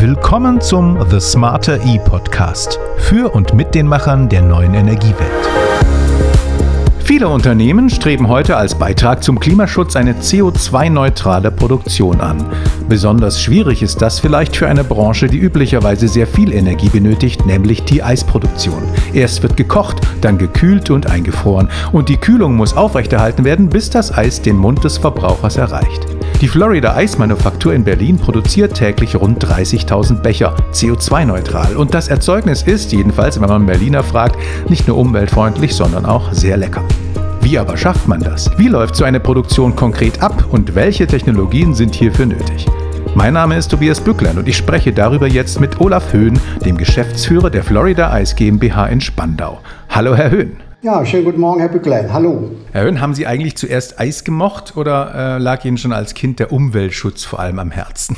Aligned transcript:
Willkommen 0.00 0.60
zum 0.60 1.04
The 1.10 1.18
Smarter 1.18 1.84
E 1.84 1.98
Podcast 1.98 2.78
für 2.98 3.34
und 3.34 3.54
mit 3.54 3.74
den 3.74 3.88
Machern 3.88 4.28
der 4.28 4.42
neuen 4.42 4.74
Energiewelt. 4.74 5.67
Viele 7.08 7.28
Unternehmen 7.30 7.88
streben 7.88 8.28
heute 8.28 8.58
als 8.58 8.74
Beitrag 8.74 9.24
zum 9.24 9.40
Klimaschutz 9.40 9.96
eine 9.96 10.12
CO2-neutrale 10.12 11.50
Produktion 11.50 12.20
an. 12.20 12.44
Besonders 12.86 13.40
schwierig 13.40 13.80
ist 13.80 14.02
das 14.02 14.20
vielleicht 14.20 14.54
für 14.54 14.68
eine 14.68 14.84
Branche, 14.84 15.26
die 15.26 15.38
üblicherweise 15.38 16.06
sehr 16.06 16.26
viel 16.26 16.52
Energie 16.52 16.90
benötigt, 16.90 17.46
nämlich 17.46 17.82
die 17.84 18.02
Eisproduktion. 18.02 18.82
Erst 19.14 19.42
wird 19.42 19.56
gekocht, 19.56 19.96
dann 20.20 20.36
gekühlt 20.36 20.90
und 20.90 21.06
eingefroren 21.06 21.70
und 21.92 22.10
die 22.10 22.18
Kühlung 22.18 22.56
muss 22.56 22.76
aufrechterhalten 22.76 23.42
werden, 23.42 23.70
bis 23.70 23.88
das 23.88 24.12
Eis 24.14 24.42
den 24.42 24.58
Mund 24.58 24.84
des 24.84 24.98
Verbrauchers 24.98 25.56
erreicht. 25.56 26.06
Die 26.42 26.46
Florida 26.46 26.94
Eismanufaktur 26.94 27.72
in 27.72 27.84
Berlin 27.84 28.18
produziert 28.18 28.74
täglich 28.74 29.16
rund 29.16 29.42
30.000 29.42 30.20
Becher, 30.20 30.54
CO2-neutral. 30.72 31.74
Und 31.74 31.94
das 31.94 32.08
Erzeugnis 32.08 32.62
ist, 32.62 32.92
jedenfalls 32.92 33.40
wenn 33.40 33.48
man 33.48 33.66
Berliner 33.66 34.04
fragt, 34.04 34.36
nicht 34.68 34.86
nur 34.86 34.98
umweltfreundlich, 34.98 35.74
sondern 35.74 36.04
auch 36.04 36.32
sehr 36.32 36.58
lecker. 36.58 36.84
Wie 37.40 37.56
aber 37.56 37.76
schafft 37.76 38.08
man 38.08 38.20
das? 38.20 38.50
Wie 38.58 38.68
läuft 38.68 38.96
so 38.96 39.04
eine 39.04 39.20
Produktion 39.20 39.74
konkret 39.74 40.22
ab 40.22 40.44
und 40.50 40.74
welche 40.74 41.06
Technologien 41.06 41.74
sind 41.74 41.94
hierfür 41.94 42.26
nötig? 42.26 42.66
Mein 43.14 43.34
Name 43.34 43.56
ist 43.56 43.70
Tobias 43.70 44.00
Bücklein 44.00 44.38
und 44.38 44.48
ich 44.48 44.56
spreche 44.56 44.92
darüber 44.92 45.26
jetzt 45.26 45.60
mit 45.60 45.80
Olaf 45.80 46.12
Höhn, 46.12 46.38
dem 46.64 46.76
Geschäftsführer 46.76 47.48
der 47.48 47.62
Florida 47.62 48.12
Eis 48.12 48.34
GmbH 48.34 48.86
in 48.86 49.00
Spandau. 49.00 49.60
Hallo, 49.88 50.14
Herr 50.16 50.30
Höhn. 50.30 50.56
Ja, 50.82 51.04
schönen 51.06 51.24
guten 51.24 51.40
Morgen, 51.40 51.60
Herr 51.60 51.68
Bücklein. 51.68 52.12
Hallo. 52.12 52.50
Herr 52.72 52.84
Höhn, 52.84 53.00
haben 53.00 53.14
Sie 53.14 53.26
eigentlich 53.26 53.56
zuerst 53.56 53.98
Eis 53.98 54.24
gemocht 54.24 54.76
oder 54.76 55.36
äh, 55.36 55.38
lag 55.38 55.64
Ihnen 55.64 55.78
schon 55.78 55.92
als 55.92 56.14
Kind 56.14 56.40
der 56.40 56.52
Umweltschutz 56.52 57.24
vor 57.24 57.40
allem 57.40 57.58
am 57.60 57.70
Herzen? 57.70 58.16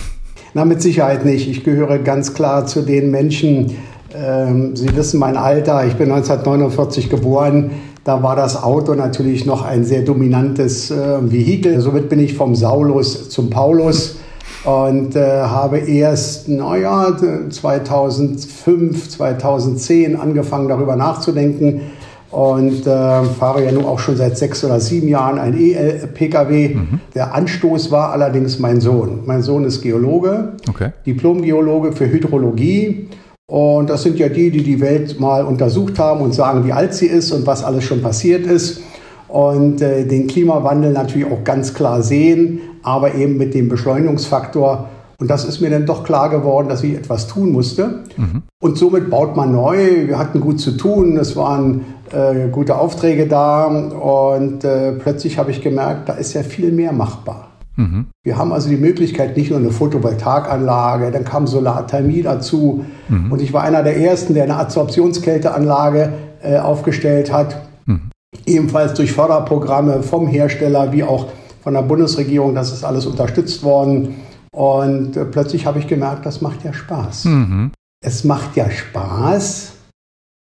Na, 0.54 0.64
mit 0.64 0.82
Sicherheit 0.82 1.24
nicht. 1.24 1.48
Ich 1.48 1.62
gehöre 1.62 1.98
ganz 1.98 2.34
klar 2.34 2.66
zu 2.66 2.82
den 2.82 3.10
Menschen, 3.10 3.76
ähm, 4.14 4.74
Sie 4.74 4.94
wissen 4.96 5.20
mein 5.20 5.36
Alter, 5.36 5.86
ich 5.86 5.94
bin 5.94 6.10
1949 6.10 7.08
geboren. 7.08 7.70
Da 8.04 8.22
war 8.22 8.36
das 8.36 8.62
Auto 8.62 8.94
natürlich 8.94 9.44
noch 9.44 9.64
ein 9.64 9.84
sehr 9.84 10.02
dominantes 10.02 10.90
äh, 10.90 11.18
Vehikel. 11.20 11.80
Somit 11.80 12.08
bin 12.08 12.18
ich 12.18 12.34
vom 12.34 12.54
Saulus 12.54 13.28
zum 13.28 13.50
Paulus 13.50 14.16
und 14.64 15.16
äh, 15.16 15.42
habe 15.42 15.78
erst, 15.78 16.48
naja, 16.48 17.16
2005, 17.50 19.08
2010 19.08 20.16
angefangen 20.16 20.68
darüber 20.68 20.96
nachzudenken, 20.96 21.82
und 22.30 22.86
äh, 22.86 23.24
fahre 23.24 23.64
ja 23.64 23.72
nun 23.72 23.84
auch 23.84 23.98
schon 23.98 24.16
seit 24.16 24.38
sechs 24.38 24.64
oder 24.64 24.78
sieben 24.78 25.08
Jahren 25.08 25.38
ein 25.38 25.58
E-Pkw. 25.58 26.74
Mhm. 26.74 27.00
Der 27.14 27.34
Anstoß 27.34 27.90
war 27.90 28.12
allerdings 28.12 28.58
mein 28.58 28.80
Sohn. 28.80 29.20
Mein 29.26 29.42
Sohn 29.42 29.64
ist 29.64 29.82
Geologe, 29.82 30.52
okay. 30.68 30.90
Diplom-Geologe 31.06 31.92
für 31.92 32.08
Hydrologie. 32.08 33.08
Und 33.50 33.90
das 33.90 34.04
sind 34.04 34.16
ja 34.20 34.28
die, 34.28 34.52
die 34.52 34.62
die 34.62 34.80
Welt 34.80 35.18
mal 35.18 35.44
untersucht 35.44 35.98
haben 35.98 36.20
und 36.20 36.32
sagen, 36.32 36.64
wie 36.64 36.72
alt 36.72 36.94
sie 36.94 37.06
ist 37.06 37.32
und 37.32 37.48
was 37.48 37.64
alles 37.64 37.82
schon 37.82 38.00
passiert 38.00 38.46
ist. 38.46 38.80
Und 39.26 39.82
äh, 39.82 40.06
den 40.06 40.28
Klimawandel 40.28 40.92
natürlich 40.92 41.26
auch 41.26 41.42
ganz 41.42 41.74
klar 41.74 42.00
sehen, 42.02 42.60
aber 42.84 43.16
eben 43.16 43.38
mit 43.38 43.52
dem 43.54 43.68
Beschleunigungsfaktor. 43.68 44.88
Und 45.18 45.28
das 45.28 45.44
ist 45.44 45.60
mir 45.60 45.68
dann 45.68 45.84
doch 45.84 46.04
klar 46.04 46.30
geworden, 46.30 46.68
dass 46.68 46.84
ich 46.84 46.94
etwas 46.94 47.26
tun 47.26 47.50
musste. 47.50 48.04
Mhm. 48.16 48.42
Und 48.60 48.78
somit 48.78 49.10
baut 49.10 49.34
man 49.34 49.50
neu. 49.50 50.06
Wir 50.06 50.16
hatten 50.16 50.40
gut 50.40 50.60
zu 50.60 50.76
tun. 50.76 51.16
Es 51.16 51.34
waren 51.34 51.84
äh, 52.12 52.48
gute 52.52 52.78
Aufträge 52.78 53.26
da 53.26 53.66
und 53.66 54.62
äh, 54.62 54.92
plötzlich 54.92 55.38
habe 55.38 55.50
ich 55.50 55.60
gemerkt, 55.60 56.08
da 56.08 56.12
ist 56.12 56.34
ja 56.34 56.44
viel 56.44 56.70
mehr 56.70 56.92
machbar. 56.92 57.49
Mhm. 57.76 58.06
Wir 58.24 58.36
haben 58.36 58.52
also 58.52 58.68
die 58.68 58.76
Möglichkeit, 58.76 59.36
nicht 59.36 59.50
nur 59.50 59.58
eine 59.58 59.70
Photovoltaikanlage, 59.70 61.10
dann 61.10 61.24
kam 61.24 61.46
Solarthermie 61.46 62.22
dazu 62.22 62.84
mhm. 63.08 63.32
und 63.32 63.40
ich 63.40 63.52
war 63.52 63.62
einer 63.62 63.82
der 63.82 63.96
ersten, 63.96 64.34
der 64.34 64.44
eine 64.44 64.56
Adsorptionskälteanlage 64.56 66.12
äh, 66.42 66.58
aufgestellt 66.58 67.32
hat, 67.32 67.62
mhm. 67.86 68.10
ebenfalls 68.46 68.94
durch 68.94 69.12
Förderprogramme 69.12 70.02
vom 70.02 70.26
Hersteller 70.26 70.92
wie 70.92 71.04
auch 71.04 71.28
von 71.62 71.74
der 71.74 71.82
Bundesregierung, 71.82 72.54
das 72.54 72.72
ist 72.72 72.84
alles 72.84 73.06
unterstützt 73.06 73.62
worden 73.62 74.16
und 74.52 75.16
äh, 75.16 75.24
plötzlich 75.24 75.66
habe 75.66 75.78
ich 75.78 75.86
gemerkt, 75.86 76.26
das 76.26 76.40
macht 76.40 76.64
ja 76.64 76.72
Spaß. 76.72 77.26
Mhm. 77.26 77.72
Es 78.04 78.24
macht 78.24 78.56
ja 78.56 78.70
Spaß, 78.70 79.72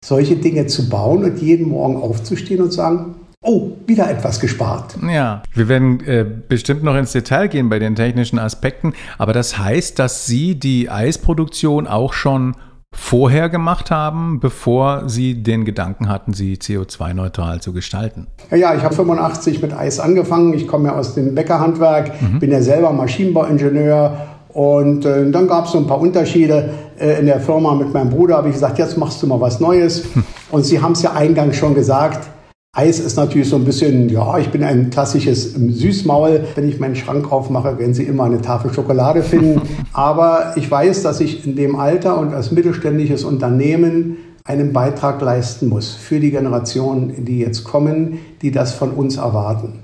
solche 0.05 0.37
Dinge 0.37 0.67
zu 0.67 0.89
bauen 0.89 1.25
und 1.25 1.39
jeden 1.41 1.69
Morgen 1.69 1.97
aufzustehen 1.97 2.63
und 2.63 2.73
sagen, 2.73 3.17
oh, 3.49 3.73
wieder 3.87 4.11
etwas 4.11 4.41
gespart. 4.41 4.97
Ja, 5.11 5.43
wir 5.55 5.69
werden 5.69 6.01
äh, 6.07 6.25
bestimmt 6.25 6.83
noch 6.83 6.95
ins 6.95 7.13
Detail 7.13 7.49
gehen 7.49 7.69
bei 7.69 7.79
den 7.79 7.97
technischen 7.97 8.39
Aspekten, 8.39 8.93
aber 9.17 9.33
das 9.33 9.59
heißt, 9.59 9.99
dass 9.99 10.27
Sie 10.27 10.59
die 10.59 10.91
Eisproduktion 10.91 11.87
auch 11.87 12.13
schon 12.13 12.55
vorher 12.93 13.49
gemacht 13.49 13.91
haben, 13.91 14.41
bevor 14.41 15.09
Sie 15.09 15.43
den 15.43 15.65
Gedanken 15.65 16.09
hatten, 16.09 16.33
sie 16.33 16.57
CO2-neutral 16.57 17.61
zu 17.61 17.73
gestalten? 17.73 18.27
Ja, 18.51 18.57
ja 18.57 18.75
ich 18.75 18.83
habe 18.83 18.95
85 18.95 19.61
mit 19.63 19.75
Eis 19.75 20.01
angefangen. 20.01 20.55
Ich 20.55 20.67
komme 20.67 20.89
ja 20.89 20.95
aus 20.95 21.15
dem 21.15 21.35
Bäckerhandwerk, 21.35 22.21
mhm. 22.21 22.39
bin 22.39 22.51
ja 22.51 22.63
selber 22.63 22.93
Maschinenbauingenieur 22.93 24.17
und 24.49 25.05
äh, 25.05 25.31
dann 25.31 25.47
gab 25.47 25.67
es 25.67 25.73
so 25.73 25.79
ein 25.79 25.87
paar 25.87 26.01
Unterschiede 26.01 26.71
äh, 26.99 27.21
in 27.21 27.27
der 27.27 27.41
Firma 27.41 27.75
mit 27.75 27.93
meinem 27.93 28.11
Bruder. 28.11 28.39
Habe 28.39 28.49
ich 28.49 28.55
gesagt, 28.55 28.79
jetzt 28.79 28.97
machst 28.97 29.23
du 29.23 29.27
mal 29.27 29.41
was 29.41 29.61
Neues. 29.61 30.05
Hm. 30.15 30.25
Und 30.51 30.65
Sie 30.65 30.81
haben 30.81 30.93
es 30.93 31.03
ja 31.03 31.13
eingangs 31.13 31.57
schon 31.57 31.75
gesagt. 31.75 32.29
Eis 32.79 33.01
ist 33.01 33.17
natürlich 33.17 33.49
so 33.49 33.57
ein 33.57 33.65
bisschen, 33.65 34.09
ja, 34.09 34.39
ich 34.39 34.51
bin 34.51 34.63
ein 34.63 34.91
klassisches 34.91 35.55
Süßmaul. 35.55 36.45
Wenn 36.55 36.69
ich 36.69 36.79
meinen 36.79 36.95
Schrank 36.95 37.33
aufmache, 37.33 37.77
werden 37.77 37.93
Sie 37.93 38.05
immer 38.05 38.23
eine 38.23 38.41
Tafel 38.41 38.73
Schokolade 38.73 39.25
finden. 39.25 39.61
Aber 39.93 40.53
ich 40.55 40.71
weiß, 40.71 41.03
dass 41.03 41.21
ich 41.21 41.45
in 41.45 41.57
dem 41.57 41.75
Alter 41.75 42.21
und 42.21 42.33
als 42.33 42.53
mittelständisches 42.53 43.25
Unternehmen 43.25 44.19
einen 44.45 44.73
Beitrag 44.73 45.21
leisten 45.21 45.69
muss 45.69 45.97
für 45.97 46.21
die 46.21 46.31
Generationen, 46.31 47.25
die 47.25 47.41
jetzt 47.41 47.65
kommen, 47.65 48.21
die 48.43 48.53
das 48.53 48.75
von 48.75 48.93
uns 48.93 49.17
erwarten. 49.17 49.81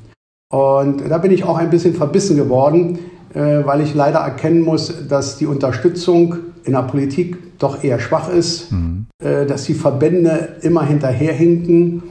Und 0.53 1.03
da 1.09 1.19
bin 1.19 1.33
ich 1.33 1.43
auch 1.43 1.59
ein 1.59 1.71
bisschen 1.71 1.95
verbissen 1.95 2.37
geworden, 2.37 3.01
äh, 3.35 3.65
weil 3.65 3.81
ich 3.81 3.93
leider 3.97 4.21
erkennen 4.21 4.61
muss, 4.61 5.09
dass 5.09 5.37
die 5.37 5.47
Unterstützung 5.47 6.37
in 6.63 6.75
der 6.75 6.83
Politik 6.83 7.59
doch 7.59 7.83
eher 7.83 7.99
schwach 7.99 8.29
ist, 8.29 8.71
mhm. 8.71 9.07
Äh, 9.21 9.47
dass 9.47 9.65
die 9.65 9.75
Verbände 9.75 10.57
immer 10.63 10.85
hinterherhinken. 10.85 12.03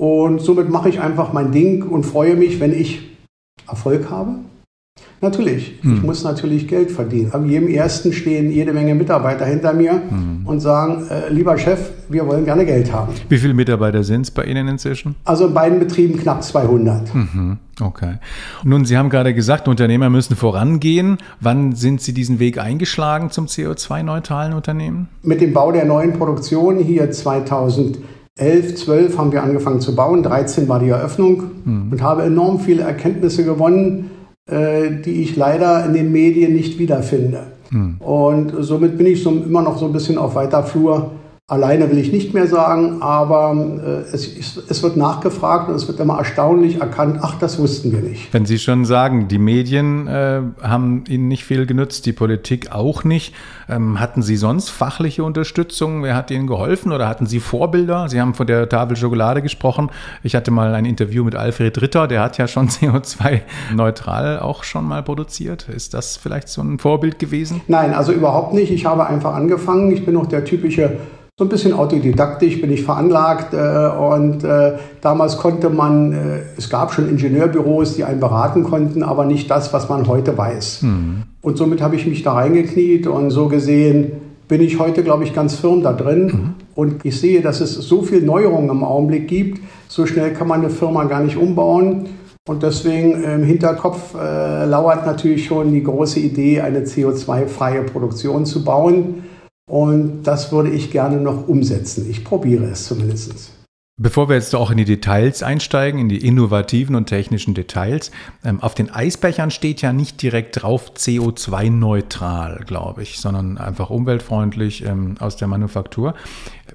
Und 0.00 0.40
somit 0.40 0.70
mache 0.70 0.88
ich 0.88 0.98
einfach 0.98 1.34
mein 1.34 1.52
Ding 1.52 1.82
und 1.82 2.06
freue 2.06 2.34
mich, 2.34 2.58
wenn 2.58 2.72
ich 2.72 3.10
Erfolg 3.68 4.08
habe. 4.08 4.36
Natürlich, 5.20 5.74
hm. 5.82 5.96
ich 5.96 6.02
muss 6.02 6.24
natürlich 6.24 6.66
Geld 6.66 6.90
verdienen. 6.90 7.32
Am 7.34 7.44
jedem 7.44 7.68
ersten 7.68 8.14
stehen 8.14 8.50
jede 8.50 8.72
Menge 8.72 8.94
Mitarbeiter 8.94 9.44
hinter 9.44 9.74
mir 9.74 10.00
hm. 10.08 10.46
und 10.46 10.60
sagen, 10.60 11.06
äh, 11.10 11.30
lieber 11.30 11.58
Chef, 11.58 11.90
wir 12.08 12.26
wollen 12.26 12.46
gerne 12.46 12.64
Geld 12.64 12.90
haben. 12.90 13.12
Wie 13.28 13.36
viele 13.36 13.52
Mitarbeiter 13.52 14.02
sind 14.02 14.22
es 14.22 14.30
bei 14.30 14.44
Ihnen 14.44 14.68
inzwischen? 14.68 15.16
Also 15.26 15.48
in 15.48 15.52
beiden 15.52 15.78
Betrieben 15.78 16.18
knapp 16.18 16.42
200. 16.42 17.14
Mhm. 17.14 17.58
Okay. 17.82 18.14
Nun, 18.64 18.86
Sie 18.86 18.96
haben 18.96 19.10
gerade 19.10 19.34
gesagt, 19.34 19.68
Unternehmer 19.68 20.08
müssen 20.08 20.34
vorangehen. 20.34 21.18
Wann 21.40 21.74
sind 21.74 22.00
Sie 22.00 22.14
diesen 22.14 22.38
Weg 22.38 22.58
eingeschlagen 22.58 23.30
zum 23.30 23.46
CO2-neutralen 23.46 24.54
Unternehmen? 24.54 25.08
Mit 25.22 25.42
dem 25.42 25.52
Bau 25.52 25.72
der 25.72 25.84
neuen 25.84 26.14
Produktion 26.14 26.78
hier 26.78 27.10
2011, 28.40 28.74
12 28.76 29.18
haben 29.18 29.32
wir 29.32 29.42
angefangen 29.42 29.80
zu 29.80 29.94
bauen. 29.94 30.22
13 30.22 30.68
war 30.68 30.80
die 30.80 30.88
Eröffnung 30.88 31.42
mhm. 31.64 31.92
und 31.92 32.02
habe 32.02 32.22
enorm 32.22 32.58
viele 32.58 32.82
Erkenntnisse 32.82 33.44
gewonnen 33.44 34.10
äh, 34.50 34.90
die 35.04 35.22
ich 35.22 35.36
leider 35.36 35.84
in 35.86 35.92
den 35.92 36.10
Medien 36.10 36.54
nicht 36.54 36.78
wiederfinde. 36.78 37.52
Hm. 37.70 37.98
Und 38.00 38.52
somit 38.58 38.98
bin 38.98 39.06
ich 39.06 39.22
so 39.22 39.30
immer 39.30 39.62
noch 39.62 39.78
so 39.78 39.86
ein 39.86 39.92
bisschen 39.92 40.18
auf 40.18 40.34
weiter 40.34 40.64
Flur 40.64 41.12
Alleine 41.50 41.90
will 41.90 41.98
ich 41.98 42.12
nicht 42.12 42.32
mehr 42.32 42.46
sagen, 42.46 43.02
aber 43.02 43.56
äh, 43.56 44.14
es, 44.14 44.56
es, 44.68 44.82
wird 44.84 44.96
nachgefragt 44.96 45.68
und 45.68 45.74
es 45.74 45.88
wird 45.88 45.98
immer 45.98 46.16
erstaunlich 46.16 46.80
erkannt, 46.80 47.18
ach, 47.22 47.40
das 47.40 47.58
wussten 47.58 47.90
wir 47.90 48.02
nicht. 48.02 48.32
Wenn 48.32 48.46
Sie 48.46 48.56
schon 48.56 48.84
sagen, 48.84 49.26
die 49.26 49.38
Medien 49.38 50.06
äh, 50.06 50.42
haben 50.62 51.02
Ihnen 51.08 51.26
nicht 51.26 51.44
viel 51.44 51.66
genutzt, 51.66 52.06
die 52.06 52.12
Politik 52.12 52.70
auch 52.70 53.02
nicht. 53.02 53.34
Ähm, 53.68 53.98
hatten 53.98 54.22
Sie 54.22 54.36
sonst 54.36 54.68
fachliche 54.68 55.24
Unterstützung? 55.24 56.04
Wer 56.04 56.14
hat 56.14 56.30
Ihnen 56.30 56.46
geholfen 56.46 56.92
oder 56.92 57.08
hatten 57.08 57.26
Sie 57.26 57.40
Vorbilder? 57.40 58.08
Sie 58.08 58.20
haben 58.20 58.34
von 58.34 58.46
der 58.46 58.68
Tafel 58.68 58.96
Schokolade 58.96 59.42
gesprochen. 59.42 59.90
Ich 60.22 60.36
hatte 60.36 60.52
mal 60.52 60.72
ein 60.72 60.84
Interview 60.84 61.24
mit 61.24 61.34
Alfred 61.34 61.82
Ritter, 61.82 62.06
der 62.06 62.22
hat 62.22 62.38
ja 62.38 62.46
schon 62.46 62.68
CO2-neutral 62.68 64.38
auch 64.38 64.62
schon 64.62 64.84
mal 64.84 65.02
produziert. 65.02 65.68
Ist 65.68 65.94
das 65.94 66.16
vielleicht 66.16 66.48
so 66.48 66.62
ein 66.62 66.78
Vorbild 66.78 67.18
gewesen? 67.18 67.60
Nein, 67.66 67.92
also 67.92 68.12
überhaupt 68.12 68.54
nicht. 68.54 68.70
Ich 68.70 68.86
habe 68.86 69.04
einfach 69.08 69.34
angefangen. 69.34 69.90
Ich 69.90 70.04
bin 70.04 70.14
noch 70.14 70.26
der 70.26 70.44
typische 70.44 70.96
so 71.40 71.46
ein 71.46 71.48
bisschen 71.48 71.72
autodidaktisch 71.72 72.60
bin 72.60 72.70
ich 72.70 72.82
veranlagt 72.82 73.54
äh, 73.54 73.56
und 73.56 74.44
äh, 74.44 74.72
damals 75.00 75.38
konnte 75.38 75.70
man, 75.70 76.12
äh, 76.12 76.16
es 76.58 76.68
gab 76.68 76.92
schon 76.92 77.08
Ingenieurbüros, 77.08 77.94
die 77.96 78.04
einen 78.04 78.20
beraten 78.20 78.62
konnten, 78.62 79.02
aber 79.02 79.24
nicht 79.24 79.50
das, 79.50 79.72
was 79.72 79.88
man 79.88 80.06
heute 80.06 80.36
weiß. 80.36 80.82
Mhm. 80.82 81.22
Und 81.40 81.56
somit 81.56 81.80
habe 81.80 81.96
ich 81.96 82.06
mich 82.06 82.22
da 82.22 82.34
reingekniet 82.34 83.06
und 83.06 83.30
so 83.30 83.48
gesehen 83.48 84.12
bin 84.48 84.60
ich 84.60 84.78
heute, 84.78 85.02
glaube 85.02 85.24
ich, 85.24 85.32
ganz 85.32 85.54
firm 85.54 85.82
da 85.82 85.94
drin. 85.94 86.26
Mhm. 86.26 86.54
Und 86.74 87.06
ich 87.06 87.18
sehe, 87.18 87.40
dass 87.40 87.62
es 87.62 87.72
so 87.72 88.02
viel 88.02 88.20
Neuerungen 88.20 88.68
im 88.68 88.84
Augenblick 88.84 89.26
gibt. 89.26 89.62
So 89.88 90.04
schnell 90.04 90.34
kann 90.34 90.46
man 90.46 90.60
eine 90.60 90.68
Firma 90.68 91.04
gar 91.04 91.22
nicht 91.22 91.38
umbauen. 91.38 92.10
Und 92.46 92.62
deswegen 92.62 93.24
im 93.24 93.44
Hinterkopf 93.44 94.14
äh, 94.14 94.66
lauert 94.66 95.06
natürlich 95.06 95.46
schon 95.46 95.72
die 95.72 95.84
große 95.84 96.20
Idee, 96.20 96.60
eine 96.60 96.80
CO2-freie 96.80 97.84
Produktion 97.84 98.44
zu 98.44 98.62
bauen. 98.62 99.22
Und 99.70 100.24
das 100.24 100.50
würde 100.50 100.70
ich 100.70 100.90
gerne 100.90 101.20
noch 101.20 101.46
umsetzen. 101.46 102.10
Ich 102.10 102.24
probiere 102.24 102.64
es 102.64 102.86
zumindest. 102.86 103.52
Bevor 104.02 104.28
wir 104.30 104.36
jetzt 104.36 104.54
auch 104.54 104.70
in 104.70 104.78
die 104.78 104.86
Details 104.86 105.42
einsteigen, 105.42 106.00
in 106.00 106.08
die 106.08 106.26
innovativen 106.26 106.96
und 106.96 107.06
technischen 107.06 107.52
Details, 107.54 108.10
ähm, 108.42 108.60
auf 108.62 108.74
den 108.74 108.90
Eisbechern 108.90 109.50
steht 109.50 109.82
ja 109.82 109.92
nicht 109.92 110.22
direkt 110.22 110.62
drauf 110.62 110.92
CO2-neutral, 110.96 112.64
glaube 112.66 113.02
ich, 113.02 113.20
sondern 113.20 113.58
einfach 113.58 113.90
umweltfreundlich 113.90 114.86
ähm, 114.86 115.16
aus 115.20 115.36
der 115.36 115.48
Manufaktur. 115.48 116.14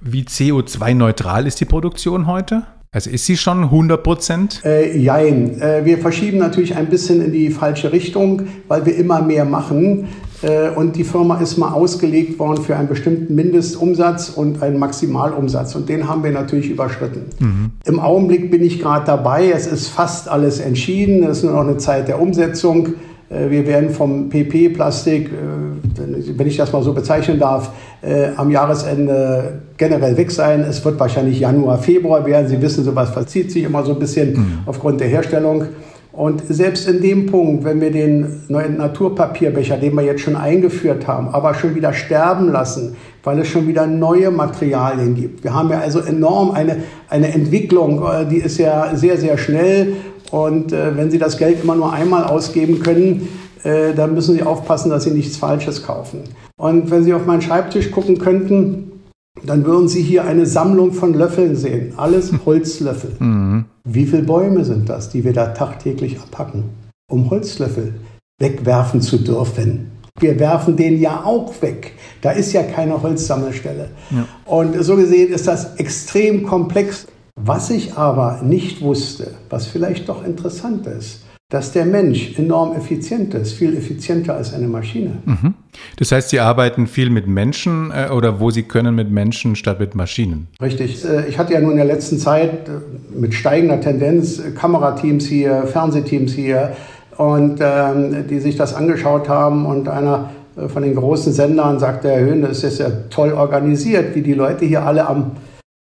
Wie 0.01 0.21
CO2-neutral 0.21 1.47
ist 1.47 1.59
die 1.59 1.65
Produktion 1.65 2.27
heute? 2.27 2.63
Also 2.92 3.09
ist 3.09 3.25
sie 3.25 3.36
schon 3.36 3.63
100 3.63 4.03
Prozent? 4.03 4.62
Äh, 4.63 4.97
jein. 4.97 5.59
Äh, 5.59 5.83
wir 5.83 5.97
verschieben 5.97 6.38
natürlich 6.38 6.77
ein 6.77 6.89
bisschen 6.89 7.25
in 7.25 7.33
die 7.33 7.50
falsche 7.50 7.92
Richtung, 7.92 8.44
weil 8.69 8.86
wir 8.86 8.95
immer 8.95 9.21
mehr 9.21 9.44
machen. 9.44 10.07
Äh, 10.42 10.70
und 10.70 10.96
die 10.96 11.04
Firma 11.04 11.40
ist 11.40 11.58
mal 11.58 11.72
ausgelegt 11.72 12.40
worden 12.40 12.64
für 12.64 12.76
einen 12.76 12.88
bestimmten 12.88 13.36
Mindestumsatz 13.36 14.30
und 14.30 14.62
einen 14.62 14.78
Maximalumsatz. 14.80 15.76
Und 15.76 15.90
den 15.90 16.08
haben 16.08 16.24
wir 16.24 16.32
natürlich 16.32 16.70
überschritten. 16.70 17.26
Mhm. 17.40 17.72
Im 17.86 18.00
Augenblick 18.00 18.52
bin 18.52 18.64
ich 18.64 18.82
gerade 18.82 19.06
dabei. 19.06 19.52
Es 19.52 19.68
ist 19.68 19.88
fast 19.88 20.28
alles 20.28 20.60
entschieden. 20.60 21.24
Es 21.24 21.38
ist 21.38 21.44
nur 21.44 21.54
noch 21.54 21.62
eine 21.62 21.78
Zeit 21.78 22.08
der 22.08 22.22
Umsetzung. 22.22 22.96
Äh, 23.30 23.50
wir 23.50 23.66
werden 23.66 23.90
vom 23.90 24.30
PP-Plastik, 24.30 25.30
äh, 25.30 26.38
wenn 26.38 26.48
ich 26.48 26.58
das 26.58 26.74
mal 26.74 26.84
so 26.84 26.94
bezeichnen 26.94 27.40
darf, 27.40 27.72
am 28.38 28.52
Jahresende 28.52 29.62
generell 29.78 30.16
weg 30.16 30.30
sein. 30.30 30.62
Es 30.62 30.84
wird 30.86 31.00
wahrscheinlich 31.00 31.40
Januar, 31.40 31.80
Februar 31.80 32.24
werden. 32.26 32.48
Sie 32.48 32.62
wissen, 32.62 32.84
sowas 32.84 33.10
verzieht 33.10 33.52
sich 33.52 33.64
immer 33.64 33.84
so 33.84 33.94
ein 33.94 34.00
bisschen 34.00 34.34
mhm. 34.34 34.58
aufgrund 34.68 35.00
der 35.00 35.08
Herstellung. 35.08 35.66
Und 36.16 36.44
selbst 36.48 36.88
in 36.88 37.02
dem 37.02 37.26
Punkt, 37.26 37.66
wenn 37.66 37.82
wir 37.82 37.92
den 37.92 38.44
neuen 38.48 38.78
Naturpapierbecher, 38.78 39.76
den 39.76 39.96
wir 39.96 40.04
jetzt 40.04 40.22
schon 40.22 40.38
eingeführt 40.38 41.08
haben, 41.08 41.28
aber 41.28 41.54
schon 41.54 41.76
wieder 41.76 41.92
sterben 41.92 42.52
lassen, 42.52 42.96
weil 43.24 43.40
es 43.40 43.50
schon 43.50 43.68
wieder 43.68 43.86
neue 43.86 44.32
Materialien 44.32 45.16
gibt. 45.16 45.44
Wir 45.44 45.54
haben 45.54 45.70
ja 45.70 45.80
also 45.80 46.00
enorm 46.00 46.52
eine, 46.52 46.84
eine 47.10 47.34
Entwicklung, 47.34 48.02
äh, 48.02 48.26
die 48.26 48.38
ist 48.38 48.58
ja 48.58 48.96
sehr, 48.96 49.18
sehr 49.18 49.38
schnell. 49.38 49.94
Und 50.32 50.72
äh, 50.72 50.96
wenn 50.96 51.12
Sie 51.12 51.18
das 51.18 51.38
Geld 51.38 51.62
immer 51.64 51.76
nur 51.76 51.92
einmal 51.92 52.24
ausgeben 52.24 52.80
können, 52.80 53.28
äh, 53.64 53.94
dann 53.94 54.14
müssen 54.14 54.36
Sie 54.36 54.44
aufpassen, 54.44 54.90
dass 54.92 55.04
Sie 55.04 55.12
nichts 55.12 55.36
Falsches 55.36 55.84
kaufen. 55.84 56.24
Und 56.56 56.92
wenn 56.92 57.04
Sie 57.04 57.14
auf 57.14 57.26
meinen 57.26 57.42
Schreibtisch 57.42 57.92
gucken 57.92 58.20
könnten, 58.20 58.94
dann 59.44 59.66
würden 59.66 59.88
Sie 59.88 60.02
hier 60.02 60.26
eine 60.26 60.46
Sammlung 60.46 60.94
von 60.94 61.14
Löffeln 61.14 61.56
sehen. 61.56 61.94
Alles 61.98 62.32
Holzlöffel. 62.46 63.12
Mhm. 63.20 63.66
Wie 63.84 64.06
viele 64.06 64.24
Bäume 64.24 64.64
sind 64.64 64.90
das, 64.90 65.10
die 65.10 65.24
wir 65.24 65.34
da 65.34 65.48
tagtäglich 65.48 66.20
abhacken, 66.20 66.64
um 67.12 67.30
Holzlöffel 67.30 67.96
wegwerfen 68.40 69.02
zu 69.02 69.18
dürfen? 69.18 69.92
Wir 70.20 70.40
werfen 70.40 70.78
den 70.78 71.00
ja 71.00 71.26
auch 71.26 71.62
weg. 71.62 71.94
Da 72.22 72.32
ist 72.32 72.54
ja 72.54 72.64
keine 72.64 73.02
Holzsammelstelle. 73.02 73.90
Ja. 74.12 74.26
Und 74.46 74.82
so 74.82 74.96
gesehen 74.96 75.34
ist 75.34 75.48
das 75.48 75.76
extrem 75.76 76.44
komplex. 76.44 77.08
Was 77.38 77.70
ich 77.70 77.96
aber 77.96 78.42
nicht 78.42 78.81
wusste, 78.81 79.31
was 79.50 79.68
vielleicht 79.68 80.08
doch 80.08 80.26
interessant 80.26 80.88
ist, 80.88 81.25
dass 81.50 81.71
der 81.71 81.86
Mensch 81.86 82.38
enorm 82.39 82.75
effizient 82.75 83.36
ist, 83.36 83.53
viel 83.53 83.77
effizienter 83.77 84.36
als 84.36 84.53
eine 84.53 84.68
Maschine. 84.68 85.18
Mhm. 85.25 85.53
Das 85.97 86.12
heißt, 86.12 86.30
Sie 86.30 86.39
arbeiten 86.39 86.88
viel 86.88 87.12
mit 87.12 87.27
Menschen 87.27 87.92
äh, 87.92 88.09
oder 88.09 88.39
wo 88.39 88.50
Sie 88.50 88.63
können 88.63 88.95
mit 88.95 89.12
Menschen 89.12 89.56
statt 89.56 89.80
mit 89.80 89.94
Maschinen? 89.94 90.47
Richtig. 90.59 91.06
Äh, 91.06 91.27
ich 91.27 91.38
hatte 91.38 91.53
ja 91.53 91.62
nur 91.62 91.71
in 91.71 91.77
der 91.77 91.86
letzten 91.86 92.18
Zeit 92.18 92.68
äh, 92.68 92.71
mit 93.15 93.36
steigender 93.36 93.80
Tendenz 93.80 94.42
Kamerateams 94.56 95.27
hier, 95.27 95.68
Fernsehteams 95.68 96.33
hier 96.33 96.75
und 97.18 97.59
ähm, 97.62 98.27
die 98.27 98.39
sich 98.39 98.56
das 98.56 98.74
angeschaut 98.74 99.30
haben 99.30 99.65
und 99.65 99.88
einer 99.88 100.31
von 100.68 100.83
den 100.83 100.95
großen 100.95 101.33
Sendern 101.33 101.80
sagte, 101.80 102.09
Herr 102.09 102.21
Höhn, 102.21 102.42
das 102.42 102.63
ist 102.63 102.80
ja 102.80 102.89
toll 103.09 103.33
organisiert, 103.33 104.15
wie 104.15 104.21
die 104.21 104.33
Leute 104.33 104.65
hier 104.65 104.83
alle 104.83 105.06
am 105.06 105.31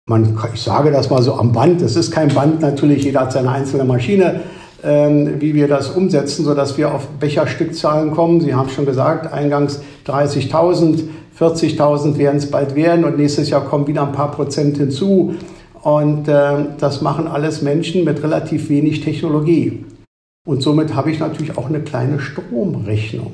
man, 0.08 0.38
ich 0.54 0.62
sage 0.62 0.92
das 0.92 1.10
mal 1.10 1.22
so 1.22 1.36
am 1.36 1.52
Band, 1.52 1.82
es 1.82 1.96
ist 1.96 2.12
kein 2.12 2.30
Band 2.30 2.62
natürlich, 2.62 3.04
jeder 3.04 3.22
hat 3.22 3.32
seine 3.32 3.50
einzelne 3.52 3.86
Maschine, 3.86 4.42
wie 4.84 5.54
wir 5.54 5.68
das 5.68 5.90
umsetzen, 5.90 6.44
sodass 6.44 6.78
wir 6.78 6.94
auf 6.94 7.08
Becherstückzahlen 7.20 8.12
kommen. 8.12 8.42
Sie 8.42 8.56
haben 8.56 8.70
schon 8.70 8.86
gesagt, 8.86 9.32
eingangs 9.32 9.82
30.000, 10.08 11.04
40.000 11.40 12.18
werden 12.18 12.38
es 12.38 12.50
bald 12.50 12.76
werden 12.76 13.06
und 13.06 13.18
nächstes 13.18 13.50
Jahr 13.50 13.66
kommen 13.66 13.88
wieder 13.88 14.06
ein 14.06 14.12
paar 14.12 14.32
Prozent 14.32 14.78
hinzu. 14.78 15.36
Und 15.82 16.28
äh, 16.28 16.66
das 16.80 17.02
machen 17.02 17.28
alles 17.28 17.62
Menschen 17.62 18.04
mit 18.04 18.22
relativ 18.24 18.70
wenig 18.70 19.02
Technologie. 19.02 19.84
Und 20.48 20.62
somit 20.62 20.96
habe 20.96 21.12
ich 21.12 21.20
natürlich 21.20 21.58
auch 21.58 21.68
eine 21.68 21.82
kleine 21.82 22.20
Stromrechnung. 22.20 23.34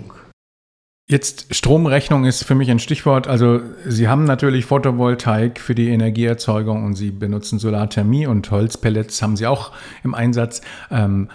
Jetzt 1.10 1.56
Stromrechnung 1.56 2.26
ist 2.26 2.44
für 2.44 2.54
mich 2.54 2.70
ein 2.70 2.80
Stichwort. 2.80 3.28
Also 3.28 3.62
Sie 3.86 4.10
haben 4.10 4.26
natürlich 4.26 4.66
Photovoltaik 4.66 5.58
für 5.58 5.74
die 5.74 5.88
Energieerzeugung 5.88 6.84
und 6.84 6.96
Sie 6.96 7.12
benutzen 7.12 7.60
Solarthermie 7.60 8.28
und 8.28 8.52
Holzpellets 8.52 9.22
haben 9.22 9.38
Sie 9.38 9.48
auch 9.48 9.72
im 10.04 10.14
Einsatz. 10.14 10.62
Ähm, 10.92 11.30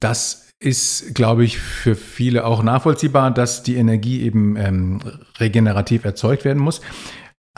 das 0.00 0.48
ist, 0.60 1.14
glaube 1.14 1.44
ich, 1.44 1.58
für 1.58 1.94
viele 1.94 2.46
auch 2.46 2.62
nachvollziehbar, 2.62 3.30
dass 3.30 3.62
die 3.62 3.76
Energie 3.76 4.22
eben 4.22 4.56
ähm, 4.56 5.00
regenerativ 5.38 6.06
erzeugt 6.06 6.46
werden 6.46 6.62
muss. 6.62 6.80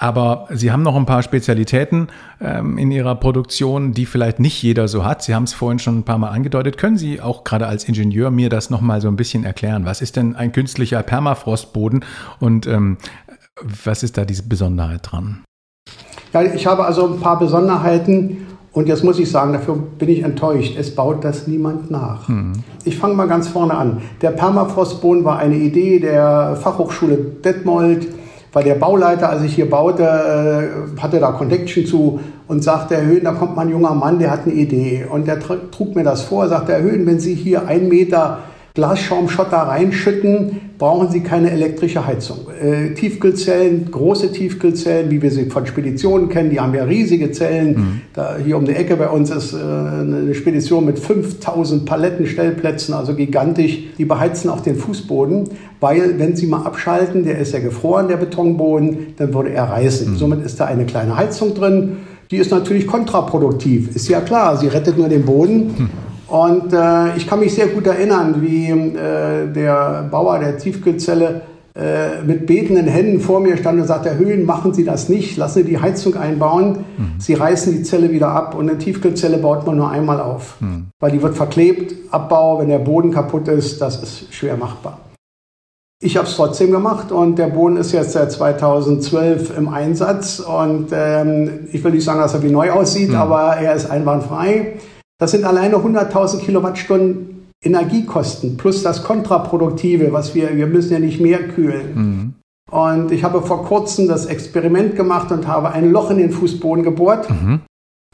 Aber 0.00 0.48
Sie 0.50 0.72
haben 0.72 0.82
noch 0.82 0.96
ein 0.96 1.04
paar 1.04 1.22
Spezialitäten 1.22 2.08
ähm, 2.40 2.78
in 2.78 2.90
Ihrer 2.90 3.14
Produktion, 3.16 3.92
die 3.92 4.06
vielleicht 4.06 4.40
nicht 4.40 4.62
jeder 4.62 4.88
so 4.88 5.04
hat. 5.04 5.22
Sie 5.22 5.34
haben 5.34 5.42
es 5.42 5.52
vorhin 5.52 5.78
schon 5.78 5.98
ein 5.98 6.04
paar 6.04 6.16
Mal 6.16 6.30
angedeutet. 6.30 6.78
Können 6.78 6.96
Sie 6.96 7.20
auch 7.20 7.44
gerade 7.44 7.66
als 7.66 7.84
Ingenieur 7.84 8.30
mir 8.30 8.48
das 8.48 8.70
nochmal 8.70 9.02
so 9.02 9.08
ein 9.08 9.16
bisschen 9.16 9.44
erklären? 9.44 9.84
Was 9.84 10.00
ist 10.00 10.16
denn 10.16 10.34
ein 10.36 10.52
künstlicher 10.52 11.02
Permafrostboden 11.02 12.02
und 12.40 12.66
ähm, 12.66 12.96
was 13.84 14.02
ist 14.02 14.16
da 14.16 14.24
diese 14.24 14.44
Besonderheit 14.44 15.00
dran? 15.02 15.44
Ja, 16.32 16.42
ich 16.44 16.66
habe 16.66 16.86
also 16.86 17.06
ein 17.06 17.20
paar 17.20 17.38
Besonderheiten 17.38 18.46
und 18.72 18.88
jetzt 18.88 19.04
muss 19.04 19.18
ich 19.18 19.30
sagen, 19.30 19.52
dafür 19.52 19.76
bin 19.76 20.08
ich 20.08 20.22
enttäuscht. 20.22 20.76
Es 20.78 20.94
baut 20.94 21.24
das 21.24 21.46
niemand 21.46 21.90
nach. 21.90 22.26
Mhm. 22.26 22.54
Ich 22.86 22.96
fange 22.96 23.16
mal 23.16 23.28
ganz 23.28 23.48
vorne 23.48 23.74
an. 23.74 24.00
Der 24.22 24.30
Permafrostboden 24.30 25.26
war 25.26 25.38
eine 25.38 25.56
Idee 25.56 25.98
der 25.98 26.56
Fachhochschule 26.56 27.18
Detmold 27.44 28.06
weil 28.52 28.64
der 28.64 28.74
Bauleiter, 28.74 29.30
als 29.30 29.42
ich 29.42 29.54
hier 29.54 29.70
baute, 29.70 30.02
äh, 30.02 31.00
hatte 31.00 31.20
da 31.20 31.32
Connection 31.32 31.86
zu 31.86 32.20
und 32.48 32.64
sagte, 32.64 32.96
Herr 32.96 33.06
Höhn, 33.06 33.24
da 33.24 33.32
kommt 33.32 33.56
mal 33.56 33.62
ein 33.62 33.70
junger 33.70 33.94
Mann, 33.94 34.18
der 34.18 34.30
hat 34.30 34.40
eine 34.44 34.54
Idee. 34.54 35.06
Und 35.08 35.28
der 35.28 35.38
trug 35.38 35.94
mir 35.94 36.04
das 36.04 36.22
vor, 36.22 36.48
sagte, 36.48 36.72
Herr 36.72 36.82
Höhn, 36.82 37.06
wenn 37.06 37.20
Sie 37.20 37.34
hier 37.34 37.68
einen 37.68 37.88
Meter 37.88 38.38
Glasschaumschotter 38.74 39.56
reinschütten, 39.56 40.60
brauchen 40.78 41.10
Sie 41.10 41.20
keine 41.20 41.50
elektrische 41.50 42.06
Heizung. 42.06 42.38
Äh, 42.60 42.94
Tiefkühlzellen, 42.94 43.90
große 43.90 44.32
Tiefkühlzellen, 44.32 45.10
wie 45.10 45.20
wir 45.20 45.30
sie 45.30 45.50
von 45.50 45.66
Speditionen 45.66 46.28
kennen, 46.28 46.50
die 46.50 46.60
haben 46.60 46.74
ja 46.74 46.84
riesige 46.84 47.32
Zellen. 47.32 47.70
Mhm. 47.70 48.00
Da, 48.14 48.36
hier 48.42 48.56
um 48.56 48.64
die 48.64 48.74
Ecke 48.74 48.96
bei 48.96 49.08
uns 49.08 49.30
ist 49.30 49.52
äh, 49.52 49.56
eine 49.56 50.34
Spedition 50.34 50.86
mit 50.86 50.98
5000 50.98 51.84
Palettenstellplätzen, 51.84 52.94
also 52.94 53.14
gigantisch. 53.14 53.78
Die 53.98 54.04
beheizen 54.04 54.48
auch 54.50 54.60
den 54.60 54.76
Fußboden, 54.76 55.50
weil 55.80 56.18
wenn 56.18 56.36
Sie 56.36 56.46
mal 56.46 56.62
abschalten, 56.62 57.24
der 57.24 57.38
ist 57.38 57.52
ja 57.52 57.58
gefroren, 57.58 58.06
der 58.06 58.18
Betonboden, 58.18 59.14
dann 59.16 59.34
würde 59.34 59.50
er 59.50 59.64
reißen. 59.64 60.12
Mhm. 60.12 60.16
Somit 60.16 60.44
ist 60.44 60.60
da 60.60 60.66
eine 60.66 60.86
kleine 60.86 61.16
Heizung 61.16 61.54
drin. 61.54 61.96
Die 62.30 62.36
ist 62.36 62.52
natürlich 62.52 62.86
kontraproduktiv, 62.86 63.96
ist 63.96 64.08
ja 64.08 64.20
klar. 64.20 64.56
Sie 64.56 64.68
rettet 64.68 64.96
nur 64.96 65.08
den 65.08 65.24
Boden. 65.24 65.74
Mhm. 65.76 65.90
Und 66.30 66.72
äh, 66.72 67.16
ich 67.16 67.26
kann 67.26 67.40
mich 67.40 67.54
sehr 67.54 67.66
gut 67.66 67.86
erinnern, 67.86 68.36
wie 68.40 68.70
äh, 68.70 69.52
der 69.52 70.08
Bauer 70.10 70.38
der 70.38 70.58
Tiefkühlzelle 70.58 71.42
äh, 71.74 72.22
mit 72.24 72.46
betenden 72.46 72.86
Händen 72.86 73.20
vor 73.20 73.40
mir 73.40 73.56
stand 73.56 73.80
und 73.80 73.86
sagte, 73.86 74.16
Höhen, 74.16 74.44
machen 74.44 74.72
Sie 74.72 74.84
das 74.84 75.08
nicht, 75.08 75.36
lassen 75.36 75.64
Sie 75.64 75.64
die 75.64 75.80
Heizung 75.80 76.16
einbauen, 76.16 76.84
mhm. 76.96 77.14
Sie 77.18 77.34
reißen 77.34 77.72
die 77.72 77.82
Zelle 77.82 78.10
wieder 78.10 78.28
ab 78.28 78.54
und 78.54 78.68
eine 78.68 78.78
Tiefkühlzelle 78.78 79.38
baut 79.38 79.66
man 79.66 79.76
nur 79.76 79.90
einmal 79.90 80.20
auf, 80.20 80.60
mhm. 80.60 80.88
weil 81.00 81.12
die 81.12 81.22
wird 81.22 81.36
verklebt, 81.36 81.94
Abbau, 82.12 82.60
wenn 82.60 82.68
der 82.68 82.78
Boden 82.78 83.12
kaputt 83.12 83.48
ist, 83.48 83.80
das 83.80 84.02
ist 84.02 84.34
schwer 84.34 84.56
machbar. 84.56 84.98
Ich 86.02 86.16
habe 86.16 86.26
es 86.26 86.34
trotzdem 86.34 86.70
gemacht 86.70 87.12
und 87.12 87.38
der 87.38 87.48
Boden 87.48 87.76
ist 87.76 87.92
jetzt 87.92 88.12
seit 88.12 88.32
2012 88.32 89.56
im 89.56 89.68
Einsatz 89.68 90.40
und 90.40 90.88
ähm, 90.92 91.68
ich 91.72 91.84
will 91.84 91.92
nicht 91.92 92.04
sagen, 92.04 92.20
dass 92.20 92.34
er 92.34 92.42
wie 92.42 92.50
neu 92.50 92.70
aussieht, 92.70 93.10
mhm. 93.10 93.16
aber 93.16 93.56
er 93.56 93.74
ist 93.74 93.90
einwandfrei. 93.90 94.78
Das 95.20 95.30
sind 95.30 95.44
alleine 95.44 95.76
100.000 95.76 96.40
Kilowattstunden 96.40 97.48
Energiekosten 97.62 98.56
plus 98.56 98.82
das 98.82 99.04
Kontraproduktive, 99.04 100.12
was 100.12 100.34
wir, 100.34 100.56
wir 100.56 100.66
müssen 100.66 100.94
ja 100.94 100.98
nicht 100.98 101.20
mehr 101.20 101.46
kühlen. 101.46 101.94
Mhm. 101.94 102.34
Und 102.70 103.12
ich 103.12 103.22
habe 103.22 103.42
vor 103.42 103.64
kurzem 103.64 104.08
das 104.08 104.26
Experiment 104.26 104.96
gemacht 104.96 105.30
und 105.30 105.46
habe 105.46 105.72
ein 105.72 105.90
Loch 105.90 106.10
in 106.10 106.16
den 106.16 106.30
Fußboden 106.30 106.82
gebohrt 106.82 107.28
mhm. 107.28 107.60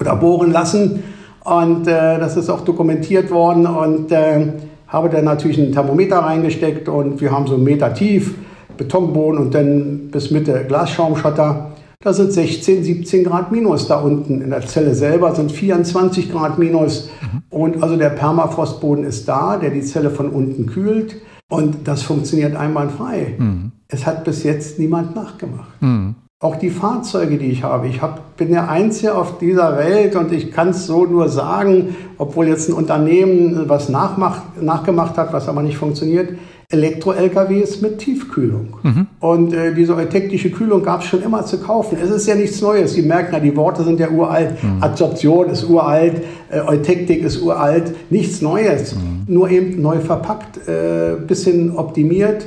oder 0.00 0.16
bohren 0.16 0.50
lassen. 0.50 1.04
Und 1.44 1.86
äh, 1.86 2.18
das 2.18 2.36
ist 2.36 2.50
auch 2.50 2.62
dokumentiert 2.62 3.30
worden 3.30 3.66
und 3.66 4.10
äh, 4.10 4.48
habe 4.88 5.08
dann 5.08 5.26
natürlich 5.26 5.60
einen 5.60 5.70
Thermometer 5.70 6.18
reingesteckt 6.18 6.88
und 6.88 7.20
wir 7.20 7.30
haben 7.30 7.46
so 7.46 7.54
einen 7.54 7.64
Meter 7.64 7.94
tief 7.94 8.34
Betonboden 8.76 9.40
und 9.40 9.54
dann 9.54 10.08
bis 10.10 10.32
Mitte 10.32 10.64
Glasschaumschotter. 10.66 11.70
Da 12.00 12.12
sind 12.12 12.32
16, 12.32 12.84
17 12.84 13.24
Grad 13.24 13.52
minus 13.52 13.88
da 13.88 14.00
unten. 14.00 14.40
In 14.42 14.50
der 14.50 14.66
Zelle 14.66 14.94
selber 14.94 15.34
sind 15.34 15.50
24 15.50 16.30
Grad 16.30 16.58
minus. 16.58 17.10
Mhm. 17.20 17.42
Und 17.50 17.82
also 17.82 17.96
der 17.96 18.10
Permafrostboden 18.10 19.04
ist 19.04 19.28
da, 19.28 19.56
der 19.56 19.70
die 19.70 19.82
Zelle 19.82 20.10
von 20.10 20.30
unten 20.30 20.66
kühlt. 20.66 21.16
Und 21.48 21.88
das 21.88 22.02
funktioniert 22.02 22.56
einwandfrei. 22.56 23.34
Mhm. 23.38 23.72
Es 23.88 24.04
hat 24.04 24.24
bis 24.24 24.42
jetzt 24.42 24.78
niemand 24.78 25.14
nachgemacht. 25.14 25.80
Mhm. 25.80 26.16
Auch 26.38 26.56
die 26.56 26.70
Fahrzeuge, 26.70 27.38
die 27.38 27.46
ich 27.46 27.62
habe. 27.62 27.88
Ich 27.88 28.02
hab, 28.02 28.36
bin 28.36 28.50
der 28.50 28.68
Einzige 28.68 29.14
auf 29.14 29.38
dieser 29.38 29.78
Welt 29.78 30.16
und 30.16 30.32
ich 30.32 30.52
kann 30.52 30.68
es 30.68 30.86
so 30.86 31.06
nur 31.06 31.30
sagen, 31.30 31.96
obwohl 32.18 32.46
jetzt 32.46 32.68
ein 32.68 32.74
Unternehmen 32.74 33.70
was 33.70 33.88
nachmacht, 33.88 34.60
nachgemacht 34.60 35.16
hat, 35.16 35.32
was 35.32 35.48
aber 35.48 35.62
nicht 35.62 35.78
funktioniert. 35.78 36.36
Elektro-LKWs 36.68 37.80
mit 37.80 37.98
Tiefkühlung. 37.98 38.76
Mhm. 38.82 39.06
Und 39.20 39.52
äh, 39.52 39.74
diese 39.74 39.94
eutectische 39.94 40.50
Kühlung 40.50 40.82
gab 40.82 41.00
es 41.02 41.06
schon 41.06 41.22
immer 41.22 41.44
zu 41.46 41.58
kaufen. 41.60 41.98
Es 42.02 42.10
ist 42.10 42.26
ja 42.26 42.34
nichts 42.34 42.60
Neues. 42.60 42.94
Sie 42.94 43.02
merken 43.02 43.34
ja, 43.34 43.40
die 43.40 43.54
Worte 43.56 43.84
sind 43.84 44.00
ja 44.00 44.10
uralt. 44.10 44.62
Mhm. 44.62 44.82
Adsorption 44.82 45.48
ist 45.48 45.68
uralt, 45.68 46.22
äh, 46.50 46.60
Eutektik 46.60 47.22
ist 47.22 47.40
uralt. 47.40 47.94
Nichts 48.10 48.42
Neues. 48.42 48.96
Mhm. 48.96 49.24
Nur 49.28 49.50
eben 49.50 49.80
neu 49.80 50.00
verpackt, 50.00 50.68
äh, 50.68 51.16
bisschen 51.26 51.76
optimiert 51.76 52.46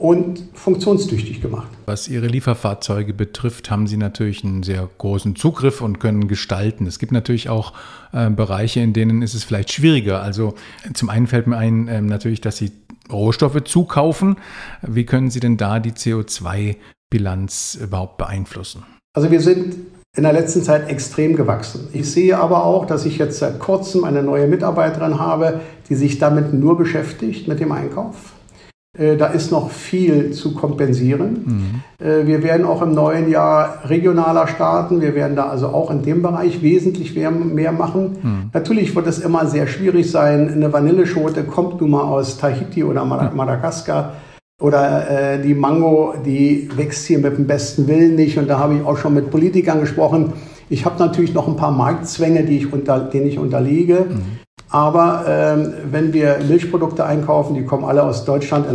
und 0.00 0.44
funktionstüchtig 0.54 1.42
gemacht. 1.42 1.66
Was 1.84 2.08
Ihre 2.08 2.28
Lieferfahrzeuge 2.28 3.12
betrifft, 3.12 3.70
haben 3.70 3.88
Sie 3.88 3.96
natürlich 3.96 4.44
einen 4.44 4.62
sehr 4.62 4.88
großen 4.96 5.34
Zugriff 5.34 5.80
und 5.80 5.98
können 5.98 6.28
gestalten. 6.28 6.86
Es 6.86 7.00
gibt 7.00 7.10
natürlich 7.10 7.48
auch 7.48 7.72
äh, 8.12 8.30
Bereiche, 8.30 8.80
in 8.80 8.92
denen 8.92 9.22
ist 9.22 9.34
es 9.34 9.42
vielleicht 9.42 9.72
schwieriger. 9.72 10.22
Also 10.22 10.54
zum 10.94 11.10
einen 11.10 11.26
fällt 11.26 11.48
mir 11.48 11.56
ein 11.56 11.88
äh, 11.88 12.00
natürlich, 12.00 12.40
dass 12.40 12.56
Sie 12.56 12.70
Rohstoffe 13.10 13.62
zukaufen. 13.64 14.36
Wie 14.82 15.04
können 15.04 15.30
Sie 15.30 15.40
denn 15.40 15.56
da 15.56 15.80
die 15.80 15.92
CO2-Bilanz 15.92 17.78
überhaupt 17.80 18.18
beeinflussen? 18.18 18.84
Also 19.14 19.30
wir 19.30 19.40
sind 19.40 19.76
in 20.16 20.22
der 20.24 20.32
letzten 20.32 20.62
Zeit 20.62 20.88
extrem 20.88 21.36
gewachsen. 21.36 21.88
Ich 21.92 22.10
sehe 22.10 22.38
aber 22.38 22.64
auch, 22.64 22.86
dass 22.86 23.04
ich 23.04 23.18
jetzt 23.18 23.38
seit 23.38 23.58
kurzem 23.58 24.04
eine 24.04 24.22
neue 24.22 24.48
Mitarbeiterin 24.48 25.18
habe, 25.18 25.60
die 25.88 25.94
sich 25.94 26.18
damit 26.18 26.52
nur 26.52 26.76
beschäftigt, 26.76 27.46
mit 27.46 27.60
dem 27.60 27.72
Einkauf. 27.72 28.32
Äh, 28.98 29.16
da 29.16 29.26
ist 29.26 29.52
noch 29.52 29.70
viel 29.70 30.32
zu 30.32 30.54
kompensieren. 30.54 31.82
Mhm. 32.00 32.04
Äh, 32.04 32.26
wir 32.26 32.42
werden 32.42 32.66
auch 32.66 32.82
im 32.82 32.94
neuen 32.94 33.30
Jahr 33.30 33.84
regionaler 33.84 34.48
starten. 34.48 35.00
Wir 35.00 35.14
werden 35.14 35.36
da 35.36 35.48
also 35.48 35.68
auch 35.68 35.90
in 35.90 36.02
dem 36.02 36.20
Bereich 36.20 36.62
wesentlich 36.62 37.14
mehr, 37.14 37.30
mehr 37.30 37.72
machen. 37.72 38.16
Mhm. 38.22 38.50
Natürlich 38.52 38.94
wird 38.96 39.06
es 39.06 39.20
immer 39.20 39.46
sehr 39.46 39.68
schwierig 39.68 40.10
sein. 40.10 40.52
Eine 40.52 40.72
Vanilleschote 40.72 41.44
kommt 41.44 41.80
nun 41.80 41.90
mal 41.90 42.02
aus 42.02 42.38
Tahiti 42.38 42.82
oder 42.82 43.04
Madagaskar. 43.04 44.14
Oder 44.60 45.08
äh, 45.08 45.40
die 45.40 45.54
Mango, 45.54 46.14
die 46.26 46.68
wächst 46.74 47.06
hier 47.06 47.20
mit 47.20 47.38
dem 47.38 47.46
besten 47.46 47.86
Willen 47.86 48.16
nicht. 48.16 48.36
Und 48.38 48.48
da 48.48 48.58
habe 48.58 48.74
ich 48.74 48.84
auch 48.84 48.98
schon 48.98 49.14
mit 49.14 49.30
Politikern 49.30 49.78
gesprochen. 49.78 50.32
Ich 50.68 50.84
habe 50.84 50.98
natürlich 50.98 51.32
noch 51.32 51.46
ein 51.46 51.56
paar 51.56 51.70
Marktzwänge, 51.70 52.42
die 52.42 52.58
ich 52.58 52.72
unter, 52.72 52.98
denen 52.98 53.28
ich 53.28 53.38
unterliege. 53.38 54.06
Mhm. 54.08 54.47
Aber 54.70 55.24
ähm, 55.26 55.72
wenn 55.90 56.12
wir 56.12 56.38
Milchprodukte 56.46 57.04
einkaufen, 57.04 57.54
die 57.54 57.64
kommen 57.64 57.84
alle 57.84 58.02
aus 58.02 58.24
Deutschland, 58.24 58.66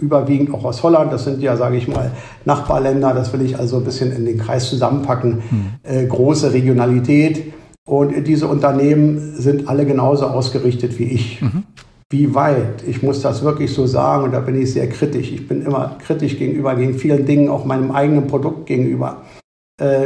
überwiegend 0.00 0.52
auch 0.54 0.64
aus 0.64 0.82
Holland. 0.82 1.12
Das 1.12 1.24
sind 1.24 1.42
ja, 1.42 1.56
sage 1.56 1.76
ich 1.76 1.88
mal, 1.88 2.10
Nachbarländer. 2.44 3.12
Das 3.14 3.32
will 3.32 3.42
ich 3.42 3.58
also 3.58 3.78
ein 3.78 3.84
bisschen 3.84 4.12
in 4.12 4.24
den 4.24 4.38
Kreis 4.38 4.68
zusammenpacken. 4.68 5.42
Hm. 5.48 5.64
Äh, 5.82 6.06
große 6.06 6.52
Regionalität. 6.52 7.52
Und 7.84 8.26
diese 8.26 8.46
Unternehmen 8.46 9.34
sind 9.36 9.68
alle 9.68 9.84
genauso 9.84 10.26
ausgerichtet 10.26 10.98
wie 10.98 11.04
ich. 11.04 11.42
Mhm. 11.42 11.64
Wie 12.10 12.32
weit? 12.34 12.84
Ich 12.86 13.02
muss 13.02 13.22
das 13.22 13.42
wirklich 13.42 13.72
so 13.72 13.86
sagen 13.86 14.24
und 14.24 14.32
da 14.32 14.40
bin 14.40 14.60
ich 14.60 14.72
sehr 14.72 14.88
kritisch. 14.88 15.32
Ich 15.32 15.48
bin 15.48 15.62
immer 15.62 15.96
kritisch 15.98 16.38
gegenüber, 16.38 16.76
gegen 16.76 16.94
vielen 16.94 17.26
Dingen, 17.26 17.48
auch 17.48 17.64
meinem 17.64 17.90
eigenen 17.90 18.28
Produkt 18.28 18.66
gegenüber 18.66 19.22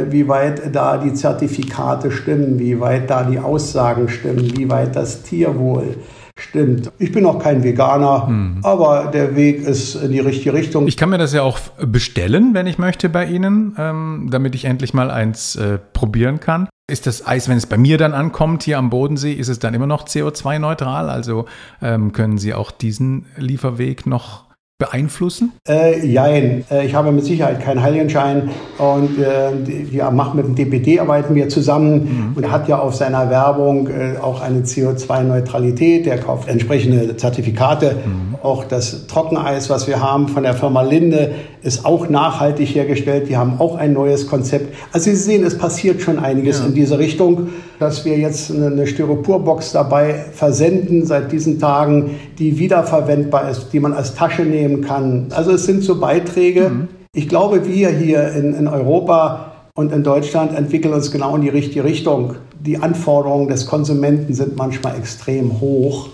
wie 0.09 0.27
weit 0.27 0.75
da 0.75 0.97
die 0.97 1.13
Zertifikate 1.13 2.11
stimmen, 2.11 2.59
wie 2.59 2.79
weit 2.79 3.09
da 3.09 3.23
die 3.23 3.39
Aussagen 3.39 4.09
stimmen, 4.09 4.57
wie 4.57 4.69
weit 4.69 4.95
das 4.95 5.23
Tierwohl 5.23 5.95
stimmt. 6.39 6.91
Ich 6.99 7.11
bin 7.11 7.25
auch 7.25 7.39
kein 7.39 7.63
Veganer, 7.63 8.27
hm. 8.27 8.59
aber 8.63 9.07
der 9.13 9.35
Weg 9.35 9.61
ist 9.61 9.95
in 9.95 10.11
die 10.11 10.19
richtige 10.19 10.53
Richtung. 10.53 10.87
Ich 10.87 10.97
kann 10.97 11.09
mir 11.09 11.17
das 11.17 11.33
ja 11.33 11.41
auch 11.41 11.59
bestellen, 11.85 12.53
wenn 12.53 12.67
ich 12.67 12.77
möchte 12.77 13.09
bei 13.09 13.25
Ihnen, 13.25 13.75
ähm, 13.77 14.27
damit 14.31 14.55
ich 14.55 14.65
endlich 14.65 14.93
mal 14.93 15.11
eins 15.11 15.55
äh, 15.55 15.79
probieren 15.93 16.39
kann. 16.39 16.69
Ist 16.89 17.05
das 17.05 17.25
Eis, 17.27 17.49
wenn 17.49 17.57
es 17.57 17.65
bei 17.65 17.77
mir 17.77 17.97
dann 17.97 18.13
ankommt, 18.13 18.63
hier 18.63 18.77
am 18.77 18.89
Bodensee, 18.89 19.33
ist 19.33 19.49
es 19.49 19.59
dann 19.59 19.73
immer 19.73 19.87
noch 19.87 20.05
CO2-neutral? 20.05 21.09
Also 21.09 21.45
ähm, 21.81 22.13
können 22.13 22.37
Sie 22.37 22.53
auch 22.53 22.71
diesen 22.71 23.25
Lieferweg 23.35 24.05
noch 24.05 24.46
beeinflussen? 24.79 25.53
Äh, 25.67 26.05
jein. 26.05 26.63
Äh, 26.69 26.85
ich 26.85 26.93
habe 26.93 27.11
mit 27.11 27.25
Sicherheit 27.25 27.63
keinen 27.63 27.81
Heiligenschein 27.81 28.51
und 28.77 29.17
äh, 29.17 29.51
wir 29.91 30.11
machen 30.11 30.37
mit 30.37 30.45
dem 30.45 30.53
DPD 30.53 30.99
arbeiten 30.99 31.33
wir 31.33 31.49
zusammen 31.49 31.93
mhm. 31.93 32.33
und 32.35 32.43
er 32.43 32.51
hat 32.51 32.67
ja 32.67 32.77
auf 32.77 32.93
seiner 32.93 33.31
Werbung 33.31 33.87
äh, 33.87 34.17
auch 34.21 34.39
eine 34.39 34.59
CO2-Neutralität. 34.59 36.05
Er 36.05 36.19
kauft 36.19 36.47
entsprechende 36.47 37.17
Zertifikate. 37.17 37.95
Mhm. 38.05 38.35
Auch 38.43 38.65
das 38.65 39.07
Trockeneis, 39.07 39.67
was 39.71 39.87
wir 39.87 39.99
haben 39.99 40.27
von 40.27 40.43
der 40.43 40.53
Firma 40.53 40.83
Linde, 40.83 41.31
ist 41.63 41.83
auch 41.83 42.07
nachhaltig 42.07 42.75
hergestellt. 42.75 43.29
Die 43.29 43.35
haben 43.35 43.59
auch 43.59 43.77
ein 43.77 43.93
neues 43.93 44.27
Konzept. 44.27 44.75
Also 44.91 45.09
Sie 45.09 45.15
sehen, 45.15 45.43
es 45.43 45.57
passiert 45.57 46.03
schon 46.03 46.19
einiges 46.19 46.59
ja. 46.59 46.67
in 46.67 46.75
diese 46.75 46.99
Richtung, 46.99 47.49
dass 47.79 48.05
wir 48.05 48.17
jetzt 48.17 48.51
eine 48.51 48.85
Styroporbox 48.85 49.71
dabei 49.71 50.25
versenden 50.33 51.05
seit 51.05 51.31
diesen 51.31 51.59
Tagen, 51.59 52.11
die 52.37 52.59
wiederverwendbar 52.59 53.49
ist, 53.49 53.69
die 53.73 53.79
man 53.79 53.93
als 53.93 54.13
Tasche 54.13 54.43
nehmen 54.43 54.66
nehmen 54.67 54.81
kann. 54.81 55.27
Also 55.31 55.51
es 55.51 55.65
sind 55.65 55.83
so 55.83 55.99
Beiträge. 55.99 56.69
Mhm. 56.69 56.87
Ich 57.13 57.27
glaube, 57.27 57.67
wir 57.67 57.89
hier 57.89 58.31
in, 58.31 58.53
in 58.53 58.67
Europa 58.67 59.53
und 59.75 59.91
in 59.91 60.03
Deutschland 60.03 60.57
entwickeln 60.57 60.93
uns 60.93 61.11
genau 61.11 61.35
in 61.35 61.41
die 61.41 61.49
richtige 61.49 61.83
Richtung. 61.83 62.35
Die 62.59 62.77
Anforderungen 62.77 63.47
des 63.47 63.65
Konsumenten 63.65 64.33
sind 64.33 64.57
manchmal 64.57 64.97
extrem 64.97 65.59
hoch. 65.59 66.09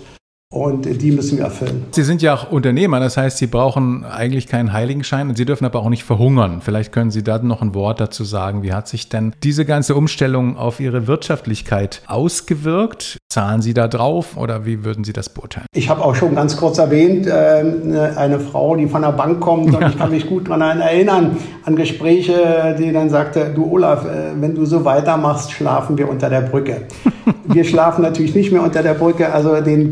Und 0.53 1.01
die 1.01 1.11
müssen 1.11 1.39
wir 1.39 1.45
erfüllen. 1.45 1.85
Sie 1.89 2.03
sind 2.03 2.21
ja 2.21 2.35
auch 2.35 2.51
Unternehmer, 2.51 2.99
das 2.99 3.17
heißt, 3.17 3.39
Sie 3.39 3.47
brauchen 3.47 4.05
eigentlich 4.05 4.45
keinen 4.45 4.71
Heiligenschein 4.71 5.29
und 5.29 5.35
Sie 5.35 5.45
dürfen 5.45 5.65
aber 5.65 5.79
auch 5.79 5.89
nicht 5.89 6.03
verhungern. 6.03 6.61
Vielleicht 6.61 6.91
können 6.91 7.09
Sie 7.09 7.23
da 7.23 7.39
noch 7.39 7.63
ein 7.63 7.73
Wort 7.73 7.99
dazu 7.99 8.23
sagen. 8.23 8.61
Wie 8.61 8.71
hat 8.71 8.87
sich 8.87 9.09
denn 9.09 9.33
diese 9.41 9.65
ganze 9.65 9.95
Umstellung 9.95 10.55
auf 10.55 10.79
Ihre 10.79 11.07
Wirtschaftlichkeit 11.07 12.03
ausgewirkt? 12.05 13.17
Zahlen 13.29 13.63
Sie 13.63 13.73
da 13.73 13.87
drauf 13.87 14.37
oder 14.37 14.63
wie 14.63 14.85
würden 14.85 15.03
Sie 15.03 15.11
das 15.11 15.29
beurteilen? 15.29 15.65
Ich 15.73 15.89
habe 15.89 16.05
auch 16.05 16.13
schon 16.13 16.35
ganz 16.35 16.55
kurz 16.55 16.77
erwähnt, 16.77 17.25
äh, 17.25 17.31
eine 18.15 18.39
Frau, 18.39 18.75
die 18.75 18.85
von 18.85 19.01
der 19.01 19.13
Bank 19.13 19.39
kommt 19.39 19.73
und 19.73 19.83
ich 19.83 19.97
kann 19.97 20.11
mich 20.11 20.29
gut 20.29 20.49
daran 20.49 20.81
erinnern, 20.81 21.35
an 21.63 21.75
Gespräche, 21.75 22.75
die 22.77 22.91
dann 22.91 23.09
sagte, 23.09 23.51
du 23.55 23.71
Olaf, 23.71 24.05
äh, 24.05 24.39
wenn 24.39 24.53
du 24.53 24.65
so 24.65 24.85
weitermachst, 24.85 25.51
schlafen 25.51 25.97
wir 25.97 26.07
unter 26.07 26.29
der 26.29 26.41
Brücke. 26.41 26.83
Wir 27.45 27.65
schlafen 27.65 28.03
natürlich 28.03 28.33
nicht 28.35 28.51
mehr 28.51 28.63
unter 28.63 28.81
der 28.81 28.93
Brücke, 28.93 29.31
also 29.31 29.59
den 29.61 29.89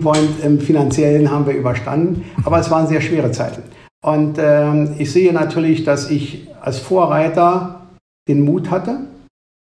Break-Even-Point 0.00 0.44
im 0.44 0.60
finanziellen 0.60 1.30
haben 1.30 1.46
wir 1.46 1.54
überstanden, 1.54 2.24
aber 2.44 2.58
es 2.58 2.70
waren 2.70 2.86
sehr 2.86 3.00
schwere 3.00 3.30
Zeiten. 3.32 3.62
Und 4.02 4.38
ähm, 4.38 4.94
ich 4.98 5.12
sehe 5.12 5.32
natürlich, 5.32 5.84
dass 5.84 6.10
ich 6.10 6.46
als 6.60 6.78
Vorreiter 6.78 7.86
den 8.28 8.42
Mut 8.42 8.70
hatte, 8.70 9.00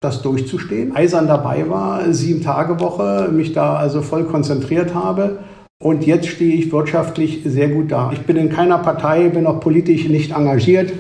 das 0.01 0.21
durchzustehen, 0.21 0.95
eisern 0.95 1.27
dabei 1.27 1.69
war, 1.69 2.13
sieben 2.13 2.43
Tage 2.43 2.79
Woche, 2.79 3.29
mich 3.31 3.53
da 3.53 3.75
also 3.75 4.01
voll 4.01 4.25
konzentriert 4.25 4.93
habe. 4.93 5.39
Und 5.81 6.05
jetzt 6.05 6.27
stehe 6.27 6.55
ich 6.55 6.71
wirtschaftlich 6.71 7.41
sehr 7.45 7.69
gut 7.69 7.91
da. 7.91 8.11
Ich 8.11 8.21
bin 8.21 8.35
in 8.35 8.49
keiner 8.49 8.79
Partei, 8.79 9.29
bin 9.29 9.45
auch 9.45 9.59
politisch 9.59 10.07
nicht 10.07 10.31
engagiert. 10.31 10.91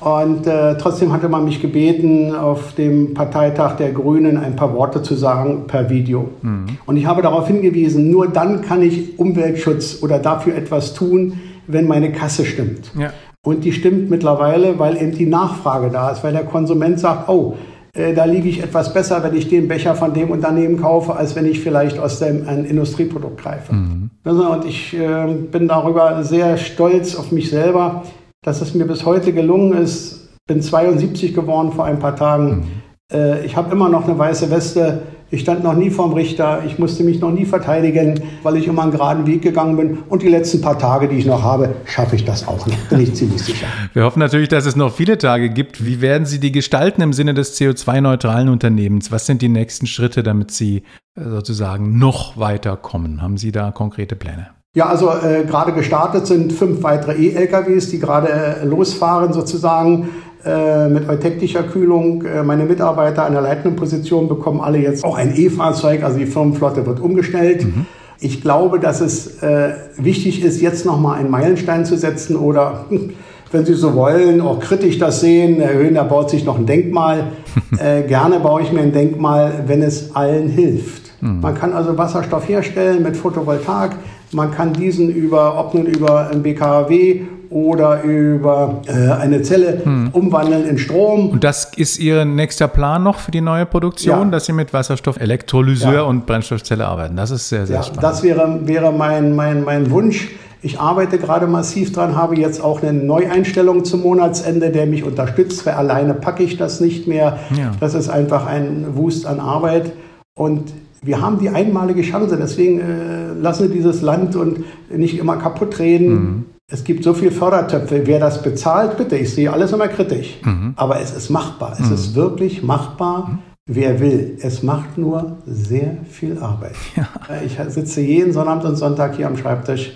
Und 0.00 0.46
äh, 0.46 0.76
trotzdem 0.76 1.12
hatte 1.12 1.28
man 1.28 1.44
mich 1.44 1.62
gebeten, 1.62 2.34
auf 2.34 2.74
dem 2.74 3.14
Parteitag 3.14 3.76
der 3.76 3.92
Grünen 3.92 4.36
ein 4.36 4.54
paar 4.54 4.74
Worte 4.74 5.02
zu 5.02 5.14
sagen 5.14 5.64
per 5.66 5.88
Video. 5.88 6.28
Mhm. 6.42 6.78
Und 6.84 6.96
ich 6.96 7.06
habe 7.06 7.22
darauf 7.22 7.46
hingewiesen, 7.46 8.10
nur 8.10 8.28
dann 8.28 8.60
kann 8.60 8.82
ich 8.82 9.18
Umweltschutz 9.18 10.02
oder 10.02 10.18
dafür 10.18 10.54
etwas 10.54 10.92
tun, 10.92 11.40
wenn 11.66 11.86
meine 11.86 12.12
Kasse 12.12 12.44
stimmt. 12.44 12.90
Ja. 12.98 13.12
Und 13.42 13.64
die 13.64 13.72
stimmt 13.72 14.10
mittlerweile, 14.10 14.78
weil 14.78 14.96
eben 14.96 15.12
die 15.12 15.26
Nachfrage 15.26 15.88
da 15.90 16.10
ist, 16.10 16.22
weil 16.22 16.32
der 16.32 16.44
Konsument 16.44 17.00
sagt, 17.00 17.28
oh, 17.28 17.54
äh, 17.94 18.12
da 18.12 18.24
liege 18.24 18.48
ich 18.48 18.62
etwas 18.62 18.92
besser, 18.92 19.22
wenn 19.22 19.34
ich 19.34 19.48
den 19.48 19.68
Becher 19.68 19.94
von 19.94 20.12
dem 20.12 20.30
Unternehmen 20.30 20.80
kaufe, 20.80 21.16
als 21.16 21.34
wenn 21.36 21.46
ich 21.46 21.60
vielleicht 21.60 21.98
aus 21.98 22.18
dem 22.18 22.46
ein 22.46 22.64
Industrieprodukt 22.64 23.40
greife. 23.40 23.74
Mhm. 23.74 24.10
Also, 24.24 24.50
und 24.50 24.64
ich 24.66 24.94
äh, 24.94 25.26
bin 25.50 25.68
darüber 25.68 26.22
sehr 26.22 26.58
stolz 26.58 27.16
auf 27.16 27.32
mich 27.32 27.48
selber, 27.48 28.02
dass 28.44 28.60
es 28.60 28.74
mir 28.74 28.86
bis 28.86 29.04
heute 29.04 29.32
gelungen 29.32 29.72
ist. 29.72 30.28
Bin 30.46 30.62
72 30.62 31.34
geworden 31.34 31.72
vor 31.72 31.84
ein 31.84 31.98
paar 31.98 32.14
Tagen. 32.14 32.56
Mhm. 32.56 32.64
Äh, 33.12 33.44
ich 33.44 33.56
habe 33.56 33.72
immer 33.72 33.88
noch 33.88 34.04
eine 34.04 34.18
weiße 34.18 34.50
Weste. 34.50 35.02
Ich 35.28 35.40
stand 35.40 35.64
noch 35.64 35.74
nie 35.74 35.90
vorm 35.90 36.12
Richter. 36.12 36.62
Ich 36.64 36.78
musste 36.78 37.02
mich 37.02 37.18
noch 37.18 37.32
nie 37.32 37.46
verteidigen, 37.46 38.20
weil 38.44 38.56
ich 38.56 38.68
immer 38.68 38.82
einen 38.82 38.92
geraden 38.92 39.26
Weg 39.26 39.42
gegangen 39.42 39.76
bin. 39.76 39.98
Und 40.08 40.22
die 40.22 40.28
letzten 40.28 40.60
paar 40.60 40.78
Tage, 40.78 41.08
die 41.08 41.16
ich 41.16 41.26
noch 41.26 41.42
habe, 41.42 41.74
schaffe 41.84 42.14
ich 42.14 42.24
das 42.24 42.46
auch 42.46 42.64
noch. 42.64 42.76
Bin 42.88 43.00
ich 43.00 43.12
ziemlich 43.14 43.42
sicher. 43.42 43.66
Wir 43.92 44.04
hoffen 44.04 44.20
natürlich, 44.20 44.48
dass 44.48 44.66
es 44.66 44.76
noch 44.76 44.94
viele 44.94 45.18
Tage 45.18 45.50
gibt. 45.50 45.84
Wie 45.84 46.00
werden 46.00 46.26
Sie 46.26 46.38
die 46.38 46.52
gestalten 46.52 47.02
im 47.02 47.12
Sinne 47.12 47.34
des 47.34 47.58
CO2-neutralen 47.58 48.48
Unternehmens? 48.48 49.10
Was 49.10 49.26
sind 49.26 49.42
die 49.42 49.48
nächsten 49.48 49.88
Schritte, 49.88 50.22
damit 50.22 50.52
Sie 50.52 50.84
äh, 51.16 51.24
sozusagen 51.24 51.98
noch 51.98 52.36
weiter 52.36 52.76
kommen? 52.76 53.20
Haben 53.20 53.36
Sie 53.36 53.50
da 53.50 53.72
konkrete 53.72 54.14
Pläne? 54.14 54.50
Ja, 54.76 54.88
also 54.88 55.08
äh, 55.08 55.44
gerade 55.44 55.72
gestartet 55.72 56.26
sind 56.26 56.52
fünf 56.52 56.82
weitere 56.82 57.14
E-LKWs, 57.14 57.88
die 57.88 57.98
gerade 57.98 58.28
äh, 58.28 58.64
losfahren 58.66 59.32
sozusagen. 59.32 60.10
äh, 60.44 60.88
mit 60.88 61.08
eutechtischer 61.08 61.64
Kühlung. 61.64 62.22
Äh, 62.22 62.44
meine 62.44 62.64
Mitarbeiter 62.64 63.24
an 63.24 63.32
der 63.32 63.40
leitenden 63.40 63.74
Position 63.74 64.28
bekommen 64.28 64.60
alle 64.60 64.78
jetzt 64.78 65.02
auch 65.02 65.16
ein 65.16 65.34
E-Fahrzeug, 65.34 66.04
also 66.04 66.18
die 66.18 66.26
Firmenflotte 66.26 66.86
wird 66.86 67.00
umgestellt. 67.00 67.64
Mhm. 67.64 67.86
Ich 68.20 68.42
glaube, 68.42 68.78
dass 68.78 69.00
es 69.00 69.42
äh, 69.42 69.70
wichtig 69.96 70.44
ist, 70.44 70.60
jetzt 70.60 70.84
nochmal 70.84 71.18
einen 71.18 71.30
Meilenstein 71.30 71.84
zu 71.84 71.96
setzen 71.96 72.36
oder, 72.36 72.84
hm, 72.90 73.14
wenn 73.50 73.64
Sie 73.64 73.74
so 73.74 73.94
wollen, 73.94 74.40
auch 74.42 74.60
kritisch 74.60 74.98
das 74.98 75.20
sehen. 75.20 75.58
Herr 75.58 75.72
Höhner 75.72 76.04
baut 76.04 76.30
sich 76.30 76.44
noch 76.44 76.58
ein 76.58 76.66
Denkmal. 76.66 77.24
äh, 77.78 78.02
gerne 78.02 78.38
baue 78.40 78.60
ich 78.60 78.70
mir 78.72 78.82
ein 78.82 78.92
Denkmal, 78.92 79.64
wenn 79.66 79.82
es 79.82 80.14
allen 80.14 80.48
hilft. 80.48 81.10
Mhm. 81.22 81.40
Man 81.40 81.54
kann 81.54 81.72
also 81.72 81.96
Wasserstoff 81.96 82.46
herstellen 82.48 83.02
mit 83.02 83.16
Photovoltaik. 83.16 83.92
Man 84.36 84.50
kann 84.50 84.74
diesen 84.74 85.08
über, 85.08 85.58
ob 85.58 85.72
nun 85.72 85.86
über 85.86 86.28
ein 86.28 86.42
BKW 86.42 87.22
oder 87.48 88.02
über 88.02 88.82
äh, 88.86 89.12
eine 89.12 89.40
Zelle 89.40 89.80
hm. 89.82 90.10
umwandeln 90.12 90.66
in 90.66 90.76
Strom. 90.76 91.30
Und 91.30 91.42
das 91.42 91.72
ist 91.74 91.98
Ihr 91.98 92.26
nächster 92.26 92.68
Plan 92.68 93.02
noch 93.02 93.18
für 93.18 93.30
die 93.30 93.40
neue 93.40 93.64
Produktion, 93.64 94.24
ja. 94.24 94.24
dass 94.26 94.44
Sie 94.44 94.52
mit 94.52 94.74
Wasserstoff, 94.74 95.18
Elektrolyseur 95.18 95.94
ja. 95.94 96.02
und 96.02 96.26
Brennstoffzelle 96.26 96.86
arbeiten. 96.86 97.16
Das 97.16 97.30
ist 97.30 97.48
sehr, 97.48 97.66
sehr 97.66 97.76
ja, 97.76 97.82
spannend. 97.82 98.02
Das 98.02 98.22
wäre, 98.22 98.60
wäre 98.64 98.92
mein, 98.92 99.34
mein, 99.34 99.64
mein 99.64 99.90
Wunsch. 99.90 100.28
Ich 100.60 100.78
arbeite 100.78 101.16
gerade 101.16 101.46
massiv 101.46 101.94
dran, 101.94 102.14
habe 102.14 102.36
jetzt 102.36 102.62
auch 102.62 102.82
eine 102.82 102.92
Neueinstellung 102.92 103.86
zum 103.86 104.02
Monatsende, 104.02 104.68
der 104.68 104.84
mich 104.84 105.02
unterstützt, 105.02 105.64
weil 105.64 105.74
alleine 105.76 106.12
packe 106.12 106.42
ich 106.42 106.58
das 106.58 106.80
nicht 106.80 107.08
mehr. 107.08 107.38
Das 107.80 107.94
ist 107.94 108.10
einfach 108.10 108.44
ein 108.44 108.84
Wust 108.96 109.24
an 109.24 109.40
Arbeit. 109.40 109.92
Und 110.34 110.74
wir 111.02 111.20
haben 111.20 111.38
die 111.38 111.48
einmalige 111.48 112.02
Chance, 112.02 112.36
deswegen 112.36 112.80
äh, 112.80 113.32
lassen 113.34 113.68
wir 113.68 113.74
dieses 113.74 114.02
Land 114.02 114.36
und 114.36 114.64
nicht 114.90 115.18
immer 115.18 115.36
kaputt 115.36 115.78
reden. 115.78 116.08
Mhm. 116.08 116.44
Es 116.68 116.82
gibt 116.82 117.04
so 117.04 117.14
viele 117.14 117.30
Fördertöpfe. 117.30 118.06
Wer 118.06 118.18
das 118.18 118.42
bezahlt, 118.42 118.96
bitte. 118.96 119.16
Ich 119.16 119.32
sehe 119.32 119.52
alles 119.52 119.72
immer 119.72 119.86
kritisch. 119.86 120.40
Mhm. 120.44 120.72
Aber 120.76 121.00
es 121.00 121.16
ist 121.16 121.30
machbar. 121.30 121.76
Es 121.78 121.88
mhm. 121.88 121.94
ist 121.94 122.14
wirklich 122.16 122.62
machbar. 122.62 123.28
Mhm. 123.28 123.38
Wer 123.68 124.00
will. 124.00 124.38
Es 124.40 124.62
macht 124.62 124.98
nur 124.98 125.38
sehr 125.46 125.98
viel 126.08 126.38
Arbeit. 126.38 126.74
Ja. 126.96 127.08
Ich 127.44 127.58
sitze 127.72 128.00
jeden 128.00 128.32
Sonnabend 128.32 128.64
und 128.64 128.76
Sonntag 128.76 129.16
hier 129.16 129.26
am 129.26 129.36
Schreibtisch 129.36 129.92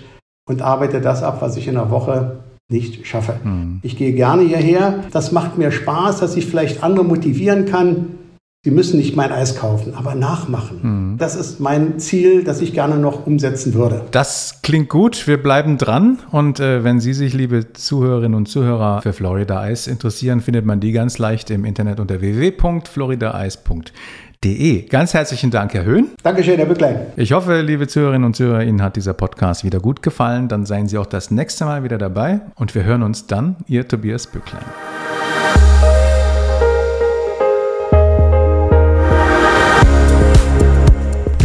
und 0.47 0.61
arbeite 0.61 1.01
das 1.01 1.23
ab, 1.23 1.37
was 1.41 1.57
ich 1.57 1.67
in 1.67 1.75
der 1.75 1.89
Woche 1.89 2.41
nicht 2.69 3.05
schaffe. 3.05 3.35
Mhm. 3.43 3.79
Ich 3.83 3.97
gehe 3.97 4.13
gerne 4.13 4.43
hierher. 4.43 5.03
Das 5.11 5.31
macht 5.31 5.57
mir 5.57 5.71
Spaß, 5.71 6.19
dass 6.19 6.35
ich 6.37 6.47
vielleicht 6.47 6.83
andere 6.83 7.05
motivieren 7.05 7.65
kann, 7.65 8.17
Sie 8.63 8.69
müssen 8.69 8.99
nicht 8.99 9.15
mein 9.15 9.31
Eis 9.31 9.55
kaufen, 9.55 9.95
aber 9.95 10.13
nachmachen. 10.13 10.81
Mhm. 10.83 11.17
Das 11.17 11.35
ist 11.35 11.59
mein 11.59 11.97
Ziel, 11.97 12.43
das 12.43 12.61
ich 12.61 12.73
gerne 12.73 12.97
noch 12.97 13.25
umsetzen 13.25 13.73
würde. 13.73 14.05
Das 14.11 14.59
klingt 14.61 14.87
gut. 14.87 15.25
Wir 15.25 15.41
bleiben 15.41 15.79
dran. 15.79 16.19
Und 16.29 16.59
äh, 16.59 16.83
wenn 16.83 16.99
Sie 16.99 17.13
sich, 17.13 17.33
liebe 17.33 17.73
Zuhörerinnen 17.73 18.35
und 18.35 18.45
Zuhörer, 18.45 19.01
für 19.01 19.13
Florida 19.13 19.59
Eis 19.59 19.87
interessieren, 19.87 20.41
findet 20.41 20.63
man 20.63 20.79
die 20.79 20.91
ganz 20.91 21.17
leicht 21.17 21.49
im 21.49 21.65
Internet 21.65 21.99
unter 21.99 22.21
www.floridaeis.de. 22.21 24.87
Ganz 24.89 25.15
herzlichen 25.15 25.49
Dank, 25.49 25.73
Herr 25.73 25.85
Höhn. 25.85 26.09
Dankeschön, 26.21 26.57
Herr 26.57 26.67
Bücklein. 26.67 27.07
Ich 27.15 27.31
hoffe, 27.31 27.61
liebe 27.61 27.87
Zuhörerinnen 27.87 28.25
und 28.25 28.35
Zuhörer, 28.35 28.63
Ihnen 28.63 28.83
hat 28.83 28.95
dieser 28.95 29.15
Podcast 29.15 29.63
wieder 29.63 29.79
gut 29.79 30.03
gefallen. 30.03 30.49
Dann 30.49 30.67
seien 30.67 30.87
Sie 30.87 30.99
auch 30.99 31.07
das 31.07 31.31
nächste 31.31 31.65
Mal 31.65 31.83
wieder 31.83 31.97
dabei. 31.97 32.41
Und 32.53 32.75
wir 32.75 32.83
hören 32.83 33.01
uns 33.01 33.25
dann. 33.25 33.55
Ihr 33.65 33.87
Tobias 33.87 34.27
Bücklein. 34.27 34.61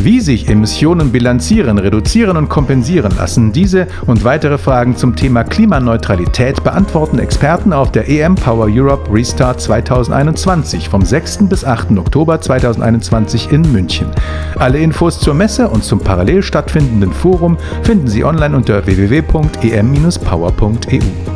Wie 0.07 0.21
sich 0.21 0.49
Emissionen 0.49 1.11
bilanzieren, 1.11 1.79
reduzieren 1.79 2.37
und 2.37 2.49
kompensieren 2.49 3.17
lassen, 3.17 3.51
diese 3.51 3.89
und 4.07 4.23
weitere 4.23 4.57
Fragen 4.57 4.95
zum 4.95 5.17
Thema 5.17 5.43
Klimaneutralität 5.43 6.63
beantworten 6.63 7.19
Experten 7.19 7.73
auf 7.73 7.91
der 7.91 8.09
EM 8.09 8.37
Power 8.37 8.69
Europe 8.71 9.13
Restart 9.13 9.61
2021 9.61 10.89
vom 10.89 11.03
6. 11.03 11.49
bis 11.49 11.65
8. 11.65 11.99
Oktober 11.99 12.41
2021 12.41 13.51
in 13.51 13.63
München. 13.73 14.07
Alle 14.55 14.79
Infos 14.79 15.19
zur 15.19 15.35
Messe 15.35 15.69
und 15.69 15.83
zum 15.83 15.99
parallel 15.99 16.45
stattfindenden 16.45 17.13
Forum 17.13 17.59
finden 17.83 18.07
Sie 18.07 18.23
online 18.23 18.57
unter 18.57 18.87
www.em-power.eu. 18.87 21.36